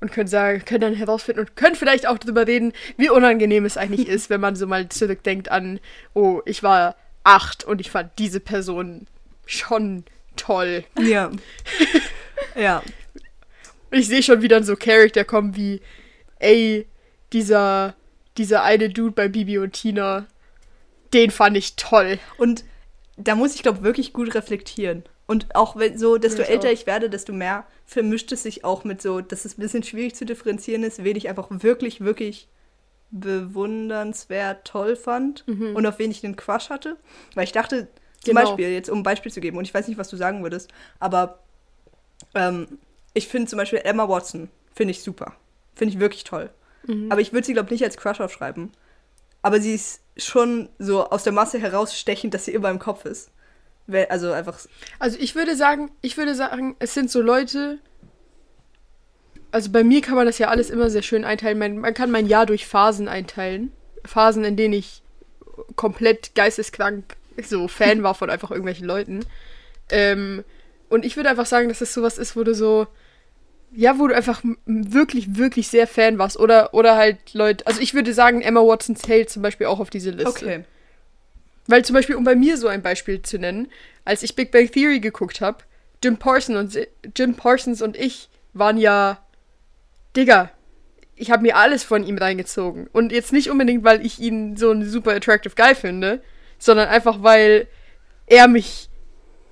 [0.00, 3.76] und können sagen, können dann herausfinden und können vielleicht auch darüber reden, wie unangenehm es
[3.76, 5.80] eigentlich ist, wenn man so mal zurückdenkt an,
[6.14, 9.06] oh, ich war acht und ich fand diese Person
[9.46, 10.04] schon
[10.36, 10.84] toll.
[11.00, 11.30] Ja.
[12.54, 12.82] ja.
[13.90, 15.80] Ich sehe schon wieder so Charakter kommen wie,
[16.38, 16.86] ey,
[17.32, 17.94] dieser,
[18.36, 20.26] dieser eine Dude bei Bibi und Tina,
[21.12, 22.18] den fand ich toll.
[22.38, 22.64] Und
[23.16, 25.04] da muss ich, glaube wirklich gut reflektieren.
[25.26, 26.72] Und auch wenn so, desto ich älter auch.
[26.72, 30.14] ich werde, desto mehr vermischt es sich auch mit so, dass es ein bisschen schwierig
[30.14, 32.48] zu differenzieren ist, wen ich einfach wirklich, wirklich
[33.10, 36.96] bewundernswert toll fand und auf wen ich einen Crush hatte.
[37.34, 37.88] Weil ich dachte,
[38.22, 38.40] zum Genau.
[38.42, 40.70] Beispiel, jetzt um ein Beispiel zu geben, und ich weiß nicht, was du sagen würdest,
[40.98, 41.38] aber
[42.34, 42.66] ähm,
[43.16, 45.34] ich finde zum Beispiel Emma Watson, finde ich super.
[45.74, 46.50] Finde ich wirklich toll.
[47.10, 48.70] Aber ich würde sie, glaube ich, nicht als Crush aufschreiben.
[49.42, 53.30] Aber sie ist schon so aus der Masse herausstechend, dass sie immer im Kopf ist.
[54.08, 54.58] Also einfach.
[54.98, 57.78] Also ich würde sagen, ich würde sagen, es sind so Leute.
[59.50, 61.58] Also bei mir kann man das ja alles immer sehr schön einteilen.
[61.58, 63.72] Man, man kann mein Jahr durch Phasen einteilen.
[64.04, 65.02] Phasen, in denen ich
[65.76, 69.24] komplett geisteskrank so Fan war von einfach irgendwelchen Leuten.
[69.90, 70.44] Ähm,
[70.88, 72.86] und ich würde einfach sagen, dass es sowas ist, wo du so,
[73.72, 76.38] ja, wo du einfach wirklich, wirklich sehr Fan warst.
[76.38, 79.90] Oder, oder halt Leute, also ich würde sagen, Emma Watson zählt zum Beispiel auch auf
[79.90, 80.28] diese Liste.
[80.28, 80.64] Okay.
[81.66, 83.68] Weil zum Beispiel, um bei mir so ein Beispiel zu nennen,
[84.04, 85.58] als ich Big Bang Theory geguckt habe,
[86.02, 89.18] Jim Parsons und Jim Parsons und ich waren ja,
[90.16, 90.50] Digga,
[91.16, 92.86] ich habe mir alles von ihm reingezogen.
[92.92, 96.22] Und jetzt nicht unbedingt, weil ich ihn so ein super attractive Guy finde,
[96.58, 97.66] sondern einfach, weil
[98.26, 98.88] er mich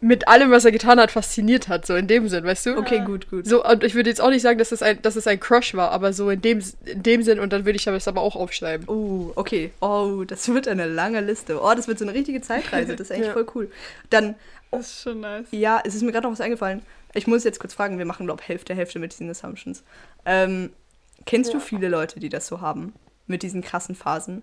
[0.04, 1.86] mit allem, was er getan hat, fasziniert hat.
[1.86, 2.76] So in dem Sinn, weißt du?
[2.76, 3.46] Okay, gut, gut.
[3.46, 5.74] So, und ich würde jetzt auch nicht sagen, dass es ein, dass es ein Crush
[5.74, 8.36] war, aber so in dem, in dem Sinn, und dann würde ich das aber auch
[8.36, 8.86] aufschreiben.
[8.88, 9.72] Oh, okay.
[9.80, 11.60] Oh, das wird eine lange Liste.
[11.60, 12.96] Oh, das wird so eine richtige Zeitreise.
[12.96, 13.32] Das ist eigentlich Ja.
[13.32, 13.70] voll cool.
[14.10, 14.34] Dann,
[14.70, 15.46] Das ist schon nice.
[15.52, 16.82] ja, es ist mir gerade noch was eingefallen.
[17.14, 19.84] Ich muss jetzt kurz fragen, wir machen, glaube ich, Hälfte, Hälfte mit diesen Assumptions.
[20.26, 20.70] Ähm,
[21.26, 22.92] kennst du viele Leute, die das so haben?
[23.26, 24.42] Mit diesen krassen Phasen?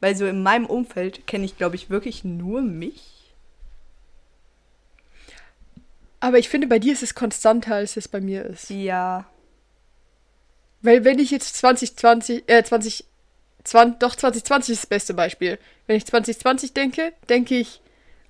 [0.00, 3.21] Weil so in meinem Umfeld kenne ich, glaube ich, wirklich nur mich.
[6.22, 8.70] Aber ich finde, bei dir ist es konstanter, als es bei mir ist.
[8.70, 9.26] Ja.
[10.80, 13.04] Weil wenn ich jetzt 2020, äh, 20,
[13.64, 15.58] 20, doch 2020 ist das beste Beispiel.
[15.88, 17.80] Wenn ich 2020 denke, denke ich,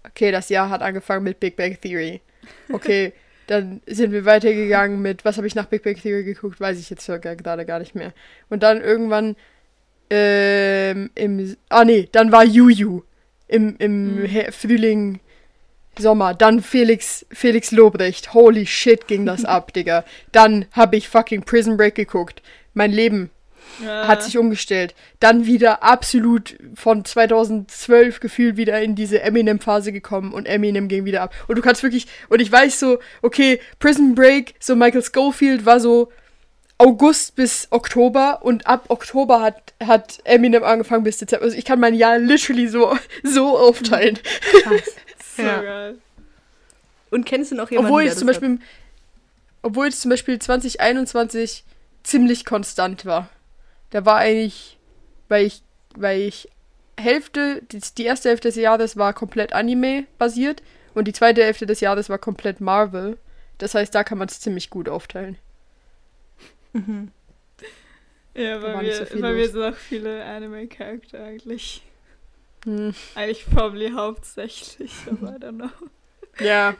[0.08, 2.22] okay, das Jahr hat angefangen mit Big Bang Theory.
[2.72, 3.12] Okay,
[3.46, 6.88] dann sind wir weitergegangen mit, was habe ich nach Big Bang Theory geguckt, weiß ich
[6.88, 8.14] jetzt sogar gerade gar nicht mehr.
[8.48, 9.36] Und dann irgendwann
[10.08, 13.02] ähm, im, ah nee, dann war Juju
[13.48, 15.20] im, im He- Frühling,
[15.98, 18.34] Sommer, dann Felix, Felix Lobrecht.
[18.34, 20.04] Holy shit, ging das ab, Digga.
[20.32, 22.42] Dann habe ich fucking Prison Break geguckt.
[22.74, 23.30] Mein Leben
[23.84, 24.08] Ja.
[24.08, 24.94] hat sich umgestellt.
[25.20, 31.22] Dann wieder absolut von 2012 gefühlt wieder in diese Eminem-Phase gekommen und Eminem ging wieder
[31.22, 31.34] ab.
[31.48, 35.80] Und du kannst wirklich, und ich weiß so, okay, Prison Break, so Michael Schofield war
[35.80, 36.10] so
[36.78, 41.44] August bis Oktober und ab Oktober hat, hat Eminem angefangen bis Dezember.
[41.44, 44.18] Also ich kann mein Jahr literally so, so aufteilen.
[45.36, 45.62] So Ja.
[45.62, 45.98] geil.
[47.10, 48.34] Und kennst du noch jemanden, Obwohl der jetzt zum hat?
[48.34, 48.58] Beispiel,
[49.62, 51.64] obwohl jetzt zum Beispiel 2021
[52.02, 53.28] ziemlich konstant war.
[53.90, 54.78] Da war eigentlich,
[55.28, 55.62] weil ich,
[55.94, 56.48] weil ich
[56.98, 60.62] Hälfte, die, die erste Hälfte des Jahres war komplett Anime basiert
[60.94, 63.18] und die zweite Hälfte des Jahres war komplett Marvel.
[63.58, 65.38] Das heißt, da kann man es ziemlich gut aufteilen.
[68.34, 69.52] Ja, bei war mir, nicht so mir los.
[69.52, 71.82] sind auch viele Anime-Charakter eigentlich.
[72.64, 72.94] Hm.
[73.14, 75.70] Eigentlich probably hauptsächlich, aber I don't know.
[76.40, 76.74] Ja.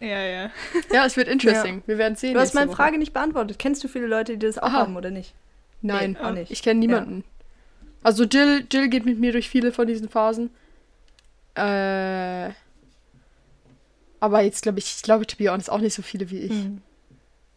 [0.00, 0.50] Ja, ja.
[0.92, 1.82] ja, es wird interesting.
[1.86, 2.34] Wir werden sehen.
[2.34, 2.76] Du hast meine Woche.
[2.76, 3.58] Frage nicht beantwortet.
[3.58, 4.78] Kennst du viele Leute, die das auch Aha.
[4.78, 5.34] haben oder nicht?
[5.80, 6.50] Nein, Nee, auch nicht.
[6.50, 7.24] ich kenne niemanden.
[8.02, 10.50] Also Jill, Jill geht mit mir durch viele von diesen Phasen.
[11.54, 12.50] Äh,
[14.20, 16.50] aber jetzt glaube ich, ich glaube, to be honest, auch nicht so viele wie ich.
[16.50, 16.82] Hm.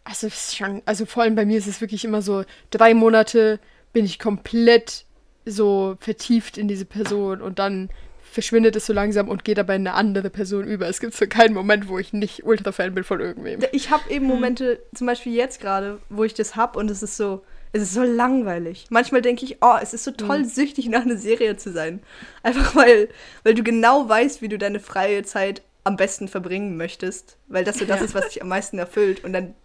[0.04, 3.60] Also, schon, also vor allem bei mir ist es wirklich immer so, drei Monate
[3.92, 5.06] bin ich komplett
[5.48, 7.90] so vertieft in diese Person und dann
[8.32, 10.88] verschwindet es so langsam und geht aber in eine andere Person über.
[10.88, 13.62] Es gibt so keinen Moment, wo ich nicht Ultra-Fan bin von irgendwem.
[13.72, 17.18] Ich habe eben Momente, zum Beispiel jetzt gerade, wo ich das hab und es ist
[17.18, 17.44] so,
[17.74, 18.86] es ist so langweilig.
[18.90, 22.02] Manchmal denke ich, oh, es ist so toll, süchtig nach einer Serie zu sein.
[22.44, 23.10] Einfach weil,
[23.44, 27.38] weil du genau weißt, wie du deine freie Zeit am besten verbringen möchtest.
[27.48, 28.06] Weil das so das Ja.
[28.06, 29.24] ist, was dich am meisten erfüllt.
[29.24, 29.56] Und dann,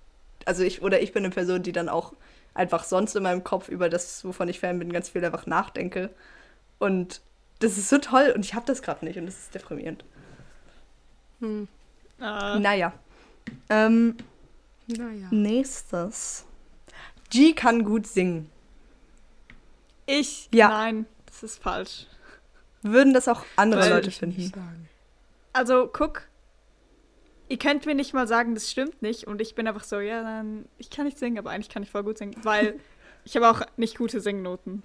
[0.46, 2.12] also ich, oder ich bin eine Person, die dann auch
[2.54, 6.10] einfach sonst in meinem Kopf über das, wovon ich Fan bin, ganz viel einfach nachdenke.
[6.78, 7.20] Und
[7.60, 10.04] das ist so toll und ich habe das gerade nicht und das ist deprimierend.
[11.40, 11.68] Hm.
[12.20, 12.92] Ah, Naja.
[13.70, 14.16] Ähm,
[14.86, 15.28] Naja.
[15.30, 16.44] Nächstes.
[17.30, 18.50] G kann gut singen.
[20.06, 20.48] ich?
[20.52, 20.68] Ja.
[20.68, 22.06] Nein, das ist falsch.
[22.82, 24.52] Würden das auch andere Weil- Leute finden?
[25.52, 26.22] Also, guck.
[27.52, 29.26] Ihr könnt mir nicht mal sagen, das stimmt nicht.
[29.26, 31.90] Und ich bin einfach so, ja, dann, ich kann nicht singen, aber eigentlich kann ich
[31.90, 32.34] voll gut singen.
[32.42, 32.80] Weil
[33.26, 34.82] ich habe auch nicht gute Singnoten.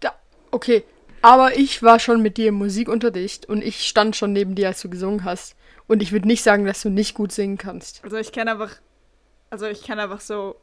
[0.00, 0.14] Da,
[0.50, 0.84] okay,
[1.22, 4.82] aber ich war schon mit dir im Musikunterricht und ich stand schon neben dir, als
[4.82, 5.56] du gesungen hast.
[5.86, 8.04] Und ich würde nicht sagen, dass du nicht gut singen kannst.
[8.04, 8.76] Also ich kann einfach,
[9.48, 10.56] also ich kann einfach so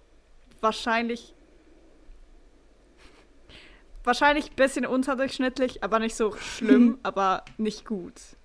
[0.61, 1.33] wahrscheinlich.
[4.03, 8.36] wahrscheinlich ein bisschen unterdurchschnittlich, aber nicht so schlimm, aber nicht gut.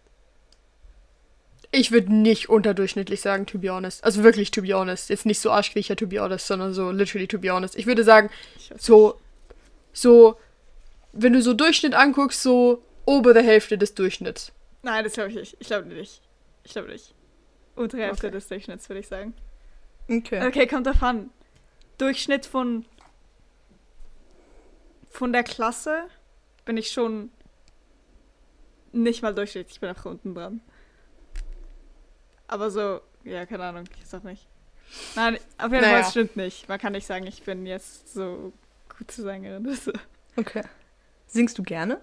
[1.74, 4.04] Ich würde nicht unterdurchschnittlich sagen, to be honest.
[4.04, 5.08] Also wirklich, to be honest.
[5.08, 7.76] Jetzt nicht so arschkriecher, to be honest, sondern so literally, to be honest.
[7.76, 8.28] Ich würde sagen,
[8.76, 9.18] so,
[9.94, 10.36] so,
[11.12, 14.52] wenn du so Durchschnitt anguckst, so obere Hälfte des Durchschnitts.
[14.82, 15.56] Nein, das glaube ich nicht.
[15.60, 16.20] Ich glaube nicht.
[16.64, 17.14] Ich glaube nicht.
[17.74, 18.36] Unter Hälfte Okay.
[18.36, 19.32] des Durchschnitts, würde ich sagen.
[20.10, 20.46] Okay.
[20.46, 21.30] Okay, kommt an.
[21.96, 22.84] Durchschnitt von
[25.08, 26.04] von der Klasse
[26.64, 27.30] bin ich schon
[28.92, 30.60] nicht mal durchschnittlich, ich bin einfach unten dran.
[32.52, 34.46] Aber so, ja, keine Ahnung, ich sag nicht.
[35.16, 36.68] Nein, auf jeden Fall, es stimmt nicht.
[36.68, 38.52] Man kann nicht sagen, ich bin jetzt so
[38.98, 39.64] gute Sängerin.
[39.64, 39.90] Das,
[40.36, 40.62] Okay.
[41.26, 41.98] Singst du gerne?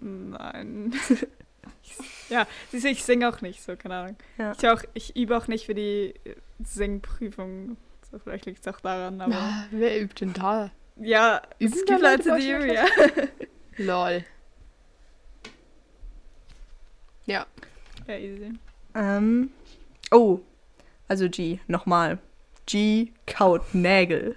[0.00, 0.94] nein.
[2.30, 4.16] ja, siehst du, ich singe auch nicht, so, keine Ahnung.
[4.38, 4.52] Ja.
[4.52, 6.14] Ich, auch, ich übe auch nicht für die
[6.64, 7.76] Singprüfung.
[8.10, 9.34] So, vielleicht liegt es auch daran, aber.
[9.34, 10.70] Ah, wer übt denn da?
[10.96, 12.86] Ja, Üben es gibt Leute die üben, ja.
[13.76, 14.24] Lol.
[17.26, 17.46] Ja.
[18.06, 18.58] Ja, easy.
[18.98, 19.50] Ähm.
[20.10, 20.40] Oh.
[21.06, 22.18] Also G, nochmal.
[22.66, 24.36] G kaut Nägel.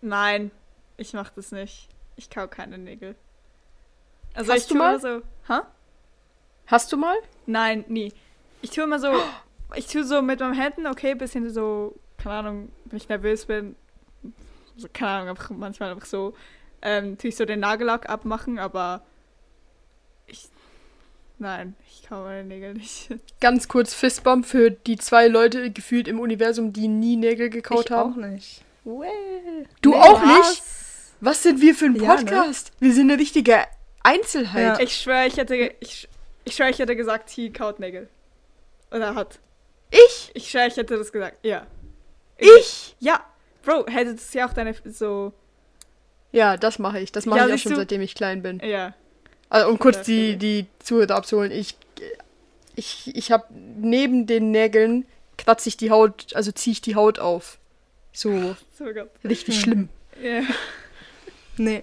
[0.00, 0.50] Nein,
[0.96, 1.88] ich mach das nicht.
[2.16, 3.14] Ich kau keine Nägel.
[4.34, 4.90] Also Hast ich du tue mal?
[4.90, 5.22] immer so.
[5.48, 5.60] Hä?
[6.66, 7.16] Hast du mal?
[7.46, 8.12] Nein, nie.
[8.60, 9.12] Ich tue immer so.
[9.74, 13.76] Ich tue so mit meinen Händen, okay, bisschen so, keine Ahnung, wenn ich nervös bin.
[14.76, 16.34] So, keine Ahnung, einfach manchmal einfach so.
[16.80, 19.02] Ähm, tue ich so den Nagellack abmachen, aber
[20.26, 20.48] ich.
[21.40, 23.08] Nein, ich kau meine Nägel nicht.
[23.40, 27.90] Ganz kurz Fistbump für die zwei Leute gefühlt im Universum, die nie Nägel gekaut ich
[27.92, 28.12] haben.
[28.12, 28.62] auch nicht.
[28.84, 30.50] Du Nee, auch was?
[30.50, 30.62] nicht?
[31.20, 32.24] Was sind wir für ein Ja, ne?
[32.24, 32.72] Podcast?
[32.80, 33.64] Wir sind eine richtige
[34.02, 34.78] Einzelheit.
[34.78, 34.80] Ja.
[34.80, 36.08] Ich schwöre, ich hätte, ich,
[36.44, 38.08] ich schwöre, ich hätte gesagt, he kaut Nägel.
[38.90, 39.38] Oder hat.
[39.90, 40.30] Ich?
[40.34, 41.44] Ich schwöre, ich hätte das gesagt.
[41.44, 41.66] Ja.
[42.36, 42.96] Ich?
[43.00, 43.20] Ja.
[43.62, 45.32] Bro, hättest du ja auch deine so.
[46.32, 47.12] Ja, das mache ich.
[47.12, 47.76] Das mache Ja, ich auch schon, du?
[47.78, 48.60] seitdem ich klein bin.
[48.60, 48.94] Ja.
[49.50, 51.50] Also, um kurz die, die Zuhörer abzuholen.
[51.52, 51.76] Ich,
[52.76, 53.44] ich, ich habe
[53.78, 57.58] neben den Nägeln kratze ich die Haut, also ziehe ich die Haut auf.
[58.12, 58.84] So So
[59.24, 59.62] richtig Hm.
[59.62, 59.88] schlimm.
[60.22, 60.42] Ja.
[61.60, 61.82] Nee.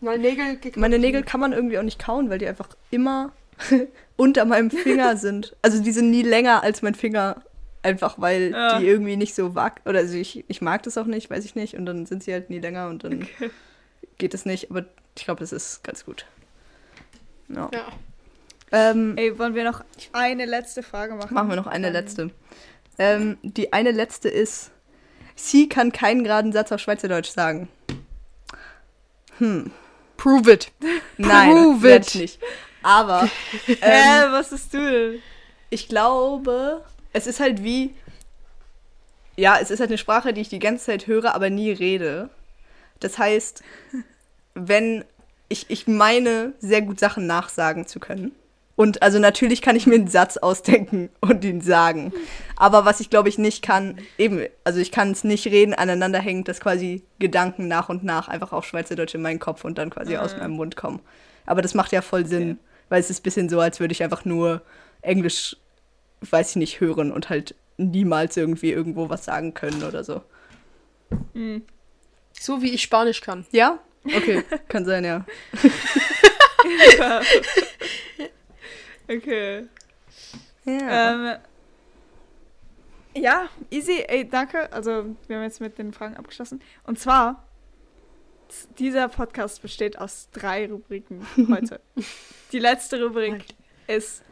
[0.00, 3.32] Meine Nägel Meine Nägel kann man irgendwie auch nicht kauen, weil die einfach immer
[4.16, 5.56] unter meinem Finger sind.
[5.60, 7.42] Also die sind nie länger als mein Finger.
[7.82, 8.78] Einfach weil Ja.
[8.78, 9.88] die irgendwie nicht so wachsen.
[9.88, 11.74] Oder also ich, ich mag das auch nicht, weiß ich nicht.
[11.74, 13.50] Und dann sind sie halt nie länger und dann Okay.
[14.18, 14.70] geht es nicht.
[14.70, 14.84] Aber
[15.18, 16.26] ich glaube, das ist ganz gut.
[17.54, 17.70] Ja.
[17.72, 17.86] Ja.
[18.72, 21.34] Ähm, Ey, wollen wir noch eine letzte Frage machen?
[21.34, 22.30] machen wir noch eine Dann- letzte.
[22.98, 24.70] Ähm, die eine letzte ist,
[25.34, 27.68] sie kann keinen geraden Satz auf Schweizerdeutsch sagen.
[29.38, 29.70] Hm.
[30.16, 30.72] Prove it.
[31.18, 32.08] Nein, Prove it.
[32.08, 32.40] ich nicht.
[32.82, 33.22] Aber
[33.66, 35.22] Hä, ähm, was ist du denn?
[35.70, 37.94] ich glaube, es ist halt wie,
[39.36, 42.28] ja, es ist halt eine Sprache, die ich die ganze Zeit höre, aber nie rede.
[43.00, 43.62] Das heißt,
[44.54, 45.04] wenn
[45.52, 48.32] ich, ich meine, sehr gut Sachen nachsagen zu können.
[48.74, 52.12] Und also natürlich kann ich mir einen Satz ausdenken und ihn sagen.
[52.56, 56.18] Aber was ich glaube ich nicht kann, eben, also ich kann es nicht reden, aneinander
[56.18, 59.90] hängt, dass quasi Gedanken nach und nach einfach auf Schweizerdeutsch in meinen Kopf und dann
[59.90, 60.38] quasi aus Ah.
[60.38, 61.00] meinem Mund kommen.
[61.44, 64.02] Aber das macht ja voll Sinn, weil es ist ein bisschen so, als würde ich
[64.02, 64.62] einfach nur
[65.02, 65.56] Englisch,
[66.22, 70.22] weiß ich nicht, hören und halt niemals irgendwie irgendwo was sagen können oder so.
[71.34, 71.62] Hm.
[72.40, 73.44] So wie ich Spanisch kann.
[73.52, 73.78] Ja?
[74.04, 75.24] Okay, kann sein, ja.
[79.08, 79.66] Okay.
[80.64, 81.12] Ja.
[81.12, 81.38] Ähm,
[83.14, 84.04] ja, easy.
[84.06, 84.72] Ey, danke.
[84.72, 86.62] Also, wir haben jetzt mit den Fragen abgeschlossen.
[86.84, 87.44] Und zwar,
[88.78, 91.80] dieser Podcast besteht aus drei Rubriken heute.
[92.52, 93.44] Die letzte Rubrik
[93.86, 94.22] ist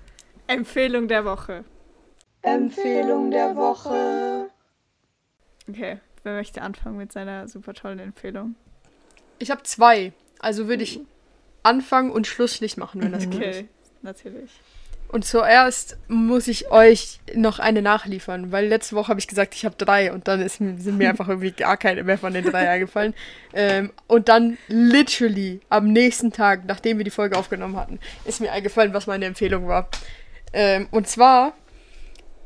[0.46, 1.64] Empfehlung der Woche.
[2.42, 4.50] Empfehlung der Woche.
[5.68, 8.54] Okay, wer möchte anfangen mit seiner super tollen Empfehlung?
[9.40, 10.12] Ich habe zwei.
[10.38, 11.00] Also würde ich
[11.62, 13.34] Anfang und Schlusslicht machen, wenn das geht.
[13.34, 13.64] Okay,
[14.02, 14.50] natürlich.
[15.08, 19.64] Und zuerst muss ich euch noch eine nachliefern, weil letzte Woche habe ich gesagt, ich
[19.64, 22.70] habe drei und dann ist, sind mir einfach irgendwie gar keine mehr von den drei
[22.70, 23.14] eingefallen.
[23.52, 28.52] Ähm, und dann literally am nächsten Tag, nachdem wir die Folge aufgenommen hatten, ist mir
[28.52, 29.88] eingefallen, was meine Empfehlung war.
[30.52, 31.54] Ähm, und zwar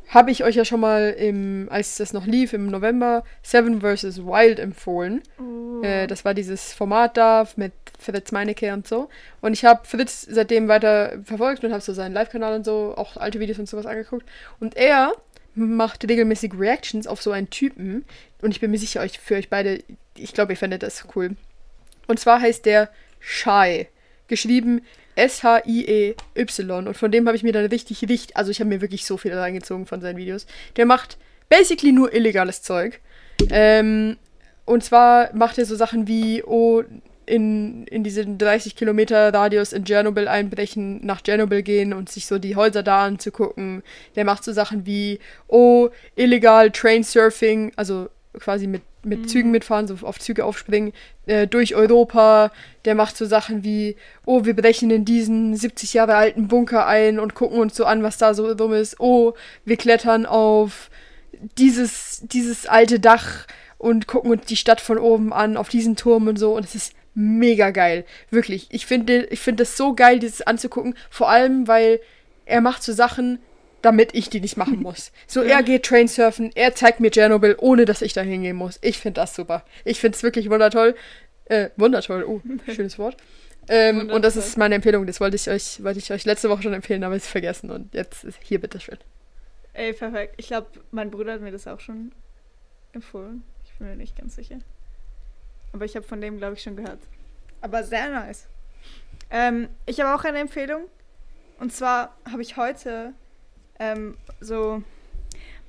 [0.08, 4.24] habe ich euch ja schon mal, im, als das noch lief, im November Seven vs.
[4.24, 5.22] Wild empfohlen.
[5.82, 9.08] Äh, das war dieses Format da mit Fritz Meinecke und so.
[9.40, 13.16] Und ich habe Fritz seitdem weiter verfolgt und habe so seinen Live-Kanal und so, auch
[13.16, 14.26] alte Videos und sowas angeguckt.
[14.60, 15.12] Und er
[15.54, 18.04] macht regelmäßig Reactions auf so einen Typen.
[18.42, 19.82] Und ich bin mir sicher, euch, für euch beide,
[20.16, 21.36] ich glaube, ihr findet das cool.
[22.06, 22.90] Und zwar heißt der
[23.20, 23.86] Shy.
[24.28, 24.82] Geschrieben
[25.16, 26.86] S-H-I-E-Y.
[26.86, 29.16] Und von dem habe ich mir dann richtig, richtig, also ich habe mir wirklich so
[29.16, 30.46] viel reingezogen von seinen Videos.
[30.76, 33.00] Der macht basically nur illegales Zeug.
[33.50, 34.16] Ähm,
[34.64, 36.82] und zwar macht er so Sachen wie, oh,
[37.26, 42.38] in, in diesen 30 Kilometer Radius in Tschernobyl einbrechen, nach Tschernobyl gehen und sich so
[42.38, 43.82] die Häuser da anzugucken.
[44.16, 48.08] Der macht so Sachen wie, oh, illegal Trainsurfing, also
[48.38, 49.28] quasi mit, mit Mhm.
[49.28, 50.92] Zügen mitfahren, so auf Züge aufspringen,
[51.26, 52.50] äh, durch Europa.
[52.84, 57.18] Der macht so Sachen wie, oh, wir brechen in diesen 70 Jahre alten Bunker ein
[57.18, 59.00] und gucken uns so an, was da so rum ist.
[59.00, 60.90] Oh, wir klettern auf
[61.58, 63.46] dieses, dieses alte Dach
[63.78, 66.56] und gucken uns die Stadt von oben an, auf diesen Turm und so.
[66.56, 68.04] Und es ist mega geil.
[68.30, 68.66] Wirklich.
[68.70, 70.94] Ich finde ich finde das so geil, dieses anzugucken.
[71.10, 72.00] Vor allem, weil
[72.46, 73.38] er macht so Sachen,
[73.84, 75.12] damit ich die nicht machen muss.
[75.26, 78.78] So, er geht Trainsurfen, er zeigt mir Tschernobyl, ohne dass ich da hingehen muss.
[78.82, 79.64] Ich finde das super.
[79.84, 80.94] Ich finde es wirklich wundertoll.
[81.46, 82.40] Äh, wundertoll, oh,
[82.72, 83.16] schönes Wort.
[83.68, 85.06] Ähm, und das ist meine Empfehlung.
[85.06, 87.70] Das wollte ich euch, wollte ich euch letzte Woche schon empfehlen, aber ich es vergessen.
[87.70, 88.98] Und jetzt ist hier bitteschön.
[89.72, 90.34] Ey, perfekt.
[90.36, 92.12] Ich glaube, mein Bruder hat mir das auch schon
[92.92, 93.42] empfohlen.
[93.64, 94.58] Ich bin mir nicht ganz sicher.
[95.72, 97.00] Aber ich habe von dem, glaube ich, schon gehört.
[97.60, 98.46] Aber sehr nice.
[99.30, 100.84] Ähm, ich habe auch eine Empfehlung.
[101.58, 103.14] Und zwar habe ich heute
[103.78, 104.82] ähm, so.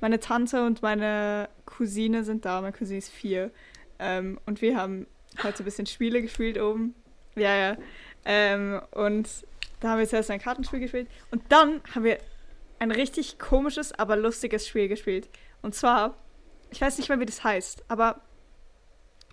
[0.00, 2.60] Meine Tante und meine Cousine sind da.
[2.60, 3.50] Meine Cousine ist vier.
[3.98, 5.06] Ähm, und wir haben
[5.42, 6.94] heute ein bisschen Spiele gespielt oben.
[7.34, 7.76] Ja, ja.
[8.24, 9.28] Ähm, und
[9.80, 11.08] da haben wir zuerst ein Kartenspiel gespielt.
[11.30, 12.18] Und dann haben wir
[12.78, 15.28] ein richtig komisches, aber lustiges Spiel gespielt.
[15.62, 16.16] Und zwar,
[16.70, 18.20] ich weiß nicht mehr, wie das heißt, aber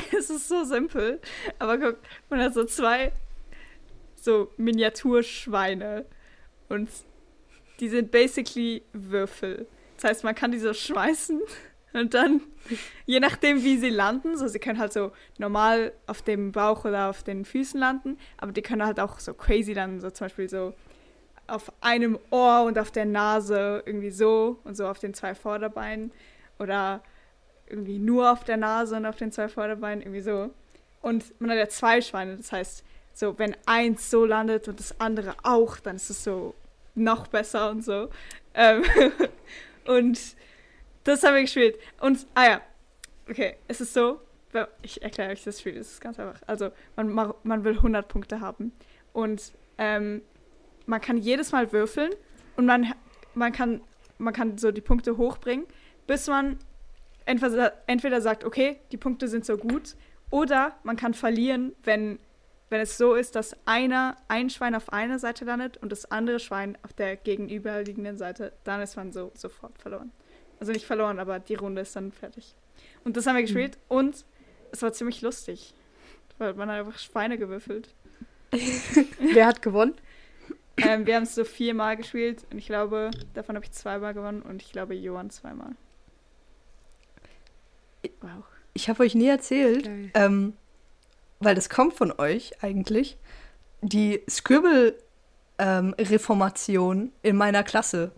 [0.17, 1.19] es ist so simpel.
[1.59, 1.97] Aber guck,
[2.29, 3.11] man hat so zwei
[4.15, 6.05] so Miniaturschweine
[6.69, 6.89] und
[7.79, 9.67] die sind basically Würfel.
[9.97, 11.41] Das heißt, man kann die so schmeißen
[11.93, 12.41] und dann,
[13.05, 17.09] je nachdem, wie sie landen, so sie können halt so normal auf dem Bauch oder
[17.09, 20.49] auf den Füßen landen, aber die können halt auch so crazy landen, so zum Beispiel
[20.49, 20.73] so
[21.47, 26.11] auf einem Ohr und auf der Nase irgendwie so und so auf den zwei Vorderbeinen
[26.59, 27.03] oder
[27.67, 30.51] irgendwie nur auf der Nase und auf den zwei Vorderbeinen irgendwie so.
[31.01, 34.99] Und man hat ja zwei Schweine, das heißt, so wenn eins so landet und das
[34.99, 36.55] andere auch, dann ist es so
[36.95, 38.09] noch besser und so.
[38.53, 38.83] Ähm,
[39.85, 40.19] und
[41.03, 41.77] das haben wir gespielt.
[41.99, 42.61] Und, ah ja,
[43.29, 44.21] okay, es ist so,
[44.83, 46.39] ich erkläre euch das Spiel, es ist ganz einfach.
[46.45, 48.71] Also, man, ma- man will 100 Punkte haben.
[49.11, 50.21] Und ähm,
[50.85, 52.11] man kann jedes Mal würfeln
[52.55, 52.93] und man,
[53.33, 53.81] man, kann,
[54.17, 55.65] man kann so die Punkte hochbringen,
[56.07, 56.59] bis man
[57.25, 59.95] entweder, entweder sagt, okay, die Punkte sind so gut,
[60.29, 62.19] oder man kann verlieren, wenn,
[62.73, 66.39] wenn es so ist, dass einer, ein Schwein auf einer Seite landet und das andere
[66.39, 70.11] Schwein auf der gegenüberliegenden Seite, dann ist man so sofort verloren.
[70.59, 72.55] Also nicht verloren, aber die Runde ist dann fertig.
[73.03, 74.25] Und das haben wir gespielt und
[74.71, 75.75] es war ziemlich lustig,
[76.39, 77.93] weil man hat einfach Schweine gewürfelt.
[79.19, 79.93] Wer hat gewonnen?
[80.77, 84.41] Ähm, wir haben es so viermal gespielt und ich glaube, davon habe ich zweimal gewonnen
[84.41, 85.75] und ich glaube, Johann zweimal.
[88.21, 88.45] Wow.
[88.73, 90.53] Ich habe euch nie erzählt, ähm,
[91.43, 93.17] weil das kommt von euch eigentlich,
[93.81, 98.11] die Scribble-Reformation in meiner Klasse.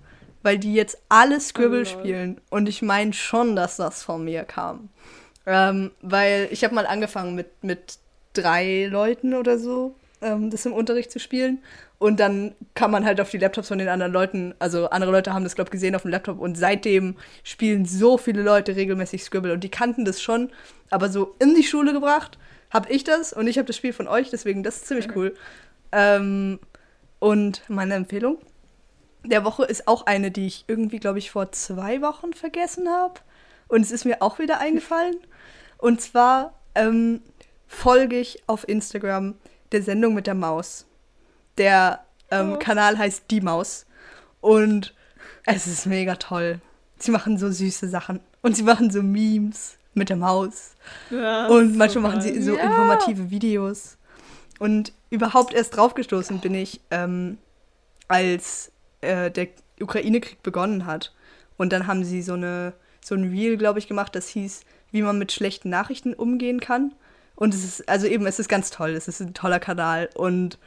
[0.43, 2.39] Weil die jetzt alle Scribble Oh, spielen.
[2.51, 4.89] Und ich meine schon, dass das von mir kam.
[5.47, 7.97] Ähm, weil ich habe mal angefangen mit, mit
[8.33, 11.63] drei Leuten oder so, ähm, das im Unterricht zu spielen.
[11.97, 15.33] Und dann kann man halt auf die Laptops von den anderen Leuten, also andere Leute
[15.33, 16.39] haben das, glaube ich, gesehen auf dem Laptop.
[16.39, 19.53] Und seitdem spielen so viele Leute regelmäßig Scribble.
[19.53, 20.51] Und die kannten das schon,
[20.91, 22.37] aber so in die Schule gebracht
[22.75, 23.31] habe ich das.
[23.33, 25.33] Und ich habe das Spiel von euch, deswegen das ist ziemlich cool.
[25.91, 26.59] Ähm,
[27.19, 28.37] und meine Empfehlung
[29.23, 33.15] der Woche ist auch eine, die ich irgendwie, glaube ich, vor zwei Wochen vergessen habe.
[33.67, 35.15] Und es ist mir auch wieder eingefallen.
[35.77, 37.21] Und zwar ähm,
[37.67, 39.35] folge ich auf Instagram
[39.71, 40.85] der Sendung mit der Maus.
[41.57, 42.59] Der ähm, Oh.
[42.59, 43.85] Kanal heißt Die Maus.
[44.41, 44.93] Und
[45.45, 46.59] es ist mega toll.
[46.99, 48.19] Sie machen so süße Sachen.
[48.41, 50.75] Und sie machen so Memes mit der Maus.
[51.09, 52.63] Ja, Und so manchmal machen sie so Ja.
[52.63, 53.97] informative Videos.
[54.59, 57.37] Und überhaupt erst draufgestoßen bin ich, ähm,
[58.07, 58.71] als
[59.01, 59.47] äh, der
[59.79, 61.13] Ukraine-Krieg begonnen hat.
[61.57, 62.73] Und dann haben sie so, eine,
[63.03, 66.93] so ein Reel, glaube ich, gemacht, das hieß, wie man mit schlechten Nachrichten umgehen kann.
[67.35, 68.91] Und es ist, also eben, es ist ganz toll.
[68.91, 70.09] Es ist ein toller Kanal.
[70.15, 70.57] Und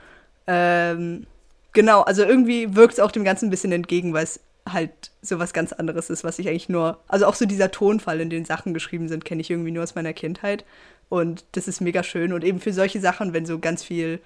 [0.46, 1.26] ähm,
[1.72, 4.40] genau, also irgendwie wirkt es auch dem Ganzen ein bisschen entgegen, weil es
[4.72, 8.20] halt so was ganz anderes ist, was ich eigentlich nur, also auch so dieser Tonfall,
[8.20, 10.64] in den Sachen geschrieben sind, kenne ich irgendwie nur aus meiner Kindheit.
[11.08, 12.32] Und das ist mega schön.
[12.32, 14.20] Und eben für solche Sachen, wenn so ganz viel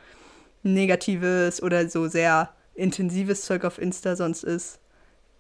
[0.63, 4.79] Negatives oder so sehr intensives Zeug auf Insta sonst ist,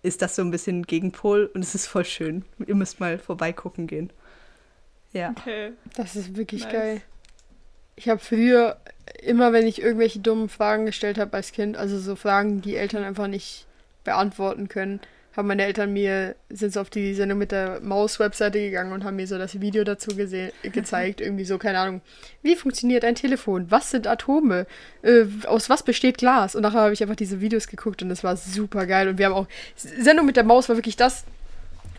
[0.03, 2.45] ist das so ein bisschen Gegenpol und es ist voll schön.
[2.67, 4.13] Ihr müsst mal vorbeigucken gehen.
[5.13, 5.31] Ja.
[5.39, 5.73] Okay.
[5.95, 6.73] Das ist wirklich Nice.
[6.73, 7.03] geil.
[7.95, 8.79] Ich habe früher
[9.23, 13.05] immer, wenn ich irgendwelche dummen Fragen gestellt habe als Kind, also so Fragen, die Eltern
[13.05, 13.67] einfach nicht
[14.05, 15.01] beantworten können,
[15.35, 19.17] haben meine Eltern mir, sind so auf die Sendung mit der Maus-Webseite gegangen und haben
[19.17, 21.23] mir so das Video dazu gese- gezeigt.
[21.23, 22.03] Irgendwie so, keine Ahnung,
[22.43, 23.71] wie funktioniert ein Telefon?
[23.71, 24.67] Was sind Atome?
[25.01, 26.55] Äh, aus was besteht Glas?
[26.55, 29.09] Und nachher habe ich einfach diese Videos geguckt und das war super geil.
[29.09, 31.25] Und wir haben auch, Sendung mit der Maus war wirklich das,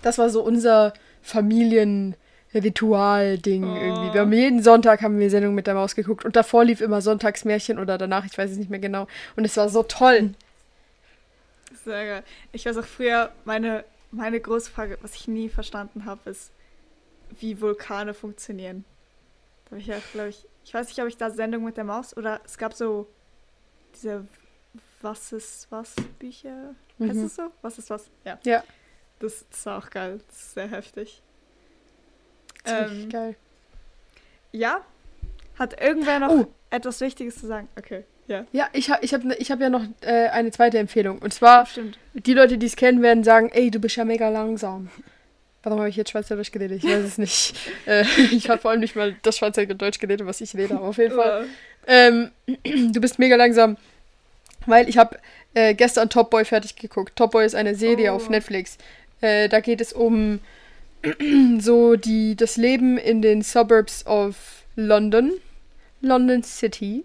[0.04, 0.94] das war so unser
[1.24, 3.76] Familienritual-Ding Oh.
[3.76, 4.14] irgendwie.
[4.14, 7.02] Wir haben jeden Sonntag haben wir Sendung mit der Maus geguckt und davor lief immer
[7.02, 9.08] Sonntagsmärchen oder danach, ich weiß es nicht mehr genau.
[9.36, 10.32] Und es war so toll.
[11.84, 12.24] Sehr geil.
[12.52, 16.52] Ich weiß auch früher, meine, meine große Frage, was ich nie verstanden habe, ist,
[17.40, 18.86] wie Vulkane funktionieren.
[19.66, 21.84] Da habe ich ja, glaube ich, ich weiß nicht, ob ich da Sendung mit der
[21.84, 23.08] Maus oder es gab so
[23.96, 24.26] diese
[25.02, 26.76] Was ist was Bücher.
[27.00, 27.26] Heißt Mhm.
[27.26, 27.48] es so?
[27.62, 28.06] Was ist was?
[28.24, 28.40] Ja.
[28.44, 28.64] Ja.
[29.20, 30.20] Das, das war auch geil.
[30.28, 31.22] Das ist sehr heftig.
[32.64, 33.36] Das Ähm, geil.
[34.52, 34.82] Ja.
[35.60, 36.48] Hat irgendwer noch Oh.
[36.70, 37.68] etwas Wichtiges zu sagen?
[37.78, 38.06] Okay.
[38.28, 38.46] Ja.
[38.54, 41.20] Ja, ich habe ich hab, ne- ich hab ja noch äh, eine zweite Empfehlung.
[41.20, 41.98] Und zwar, Stimmt.
[42.14, 44.90] die Leute, die es kennen, werden sagen, ey, du bist ja mega langsam.
[45.64, 46.84] Warum habe ich jetzt Schweizerisch geredet?
[46.84, 47.56] Ich weiß es nicht.
[47.86, 50.98] äh, ich habe vor allem nicht mal das Schweizerdeutsch geredet, was ich rede, aber auf
[50.98, 51.46] jeden Fall.
[51.88, 52.32] Ähm,
[52.64, 53.76] du bist mega langsam,
[54.66, 55.18] weil ich habe
[55.54, 57.16] äh, gestern Top Boy fertig geguckt.
[57.16, 58.16] Top Boy ist eine Serie Oh.
[58.16, 58.78] auf Netflix.
[59.22, 60.40] Äh, da geht es um
[61.60, 64.36] so die, das Leben in den Suburbs of
[64.76, 65.32] London,
[66.02, 67.04] London City.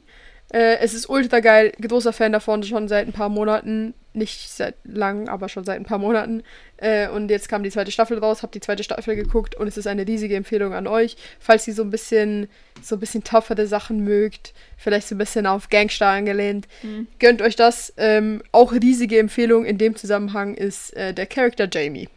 [0.51, 3.95] Äh, es ist ultra geil, großer Fan davon, schon seit ein paar Monaten.
[4.15, 6.43] Nicht seit lang, aber schon seit ein paar Monaten.
[6.79, 9.77] Äh, und jetzt kam die zweite Staffel raus, hab die zweite Staffel geguckt und es
[9.77, 12.49] ist eine riesige Empfehlung an euch, falls ihr so ein bisschen,
[12.83, 16.67] so ein bisschen toughere Sachen mögt, vielleicht so ein bisschen auf Gangster angelehnt.
[16.81, 17.07] Hm.
[17.19, 17.93] Gönnt euch das.
[17.97, 22.09] Ähm, auch riesige Empfehlung in dem Zusammenhang ist äh, der Charakter Jamie.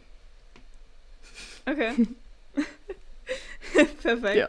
[1.66, 1.92] Okay.
[4.02, 4.36] Perfekt.
[4.36, 4.48] Ja.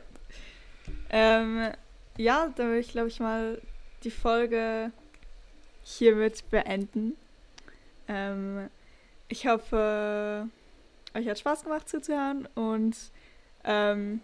[1.09, 1.71] Ähm,
[2.17, 3.59] ja, dann will ich, glaube ich, mal
[4.03, 4.91] die Folge
[5.83, 7.15] hiermit beenden.
[8.07, 8.69] Ähm,
[9.27, 10.47] ich hoffe,
[11.13, 12.95] euch hat Spaß gemacht zuzuhören und
[13.63, 14.21] ähm,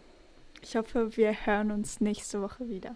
[0.61, 2.95] ich hoffe, wir hören uns nächste Woche wieder.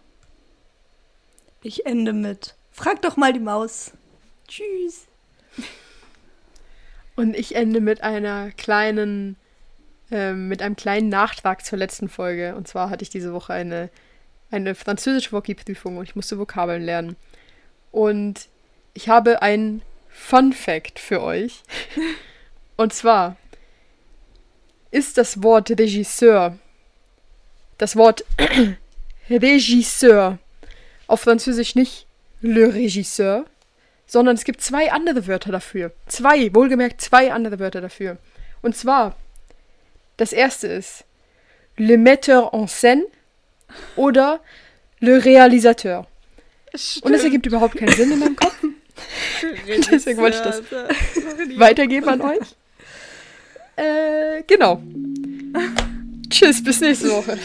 [1.62, 2.56] Ich ende mit.
[2.72, 3.94] Frag doch mal die Maus.
[4.48, 5.08] Tschüss.
[7.16, 9.38] Und ich ende mit einer kleinen,
[10.12, 12.56] ähm, mit einem kleinen Nachtrag zur letzten Folge.
[12.56, 13.90] Und zwar hatte ich diese Woche eine,
[14.54, 17.16] eine französische Voki-Prüfung und ich musste Vokabeln lernen.
[17.92, 18.48] Und
[18.94, 21.64] ich habe ein Fun Fact für euch.
[22.78, 23.38] Und zwar
[24.92, 26.58] ist das Wort Regisseur,
[27.78, 28.24] das Wort
[29.30, 30.38] Regisseur
[31.08, 32.08] auf Französisch nicht
[32.42, 33.46] le Regisseur,
[34.06, 35.92] sondern es gibt zwei andere Wörter dafür.
[36.08, 38.18] Zwei, wohlgemerkt zwei andere Wörter dafür.
[38.62, 39.16] Und zwar,
[40.18, 41.06] das erste ist
[41.78, 43.06] le metteur en scène
[43.96, 44.42] oder
[45.00, 46.06] le réalisateur.
[47.02, 48.56] Und es ergibt überhaupt keinen Sinn in meinem Kopf.
[49.92, 52.40] Deswegen wollte ich das Weitergeben an euch.
[53.76, 54.84] Äh, genau.
[56.30, 57.40] Tschüss, bis nächste Woche.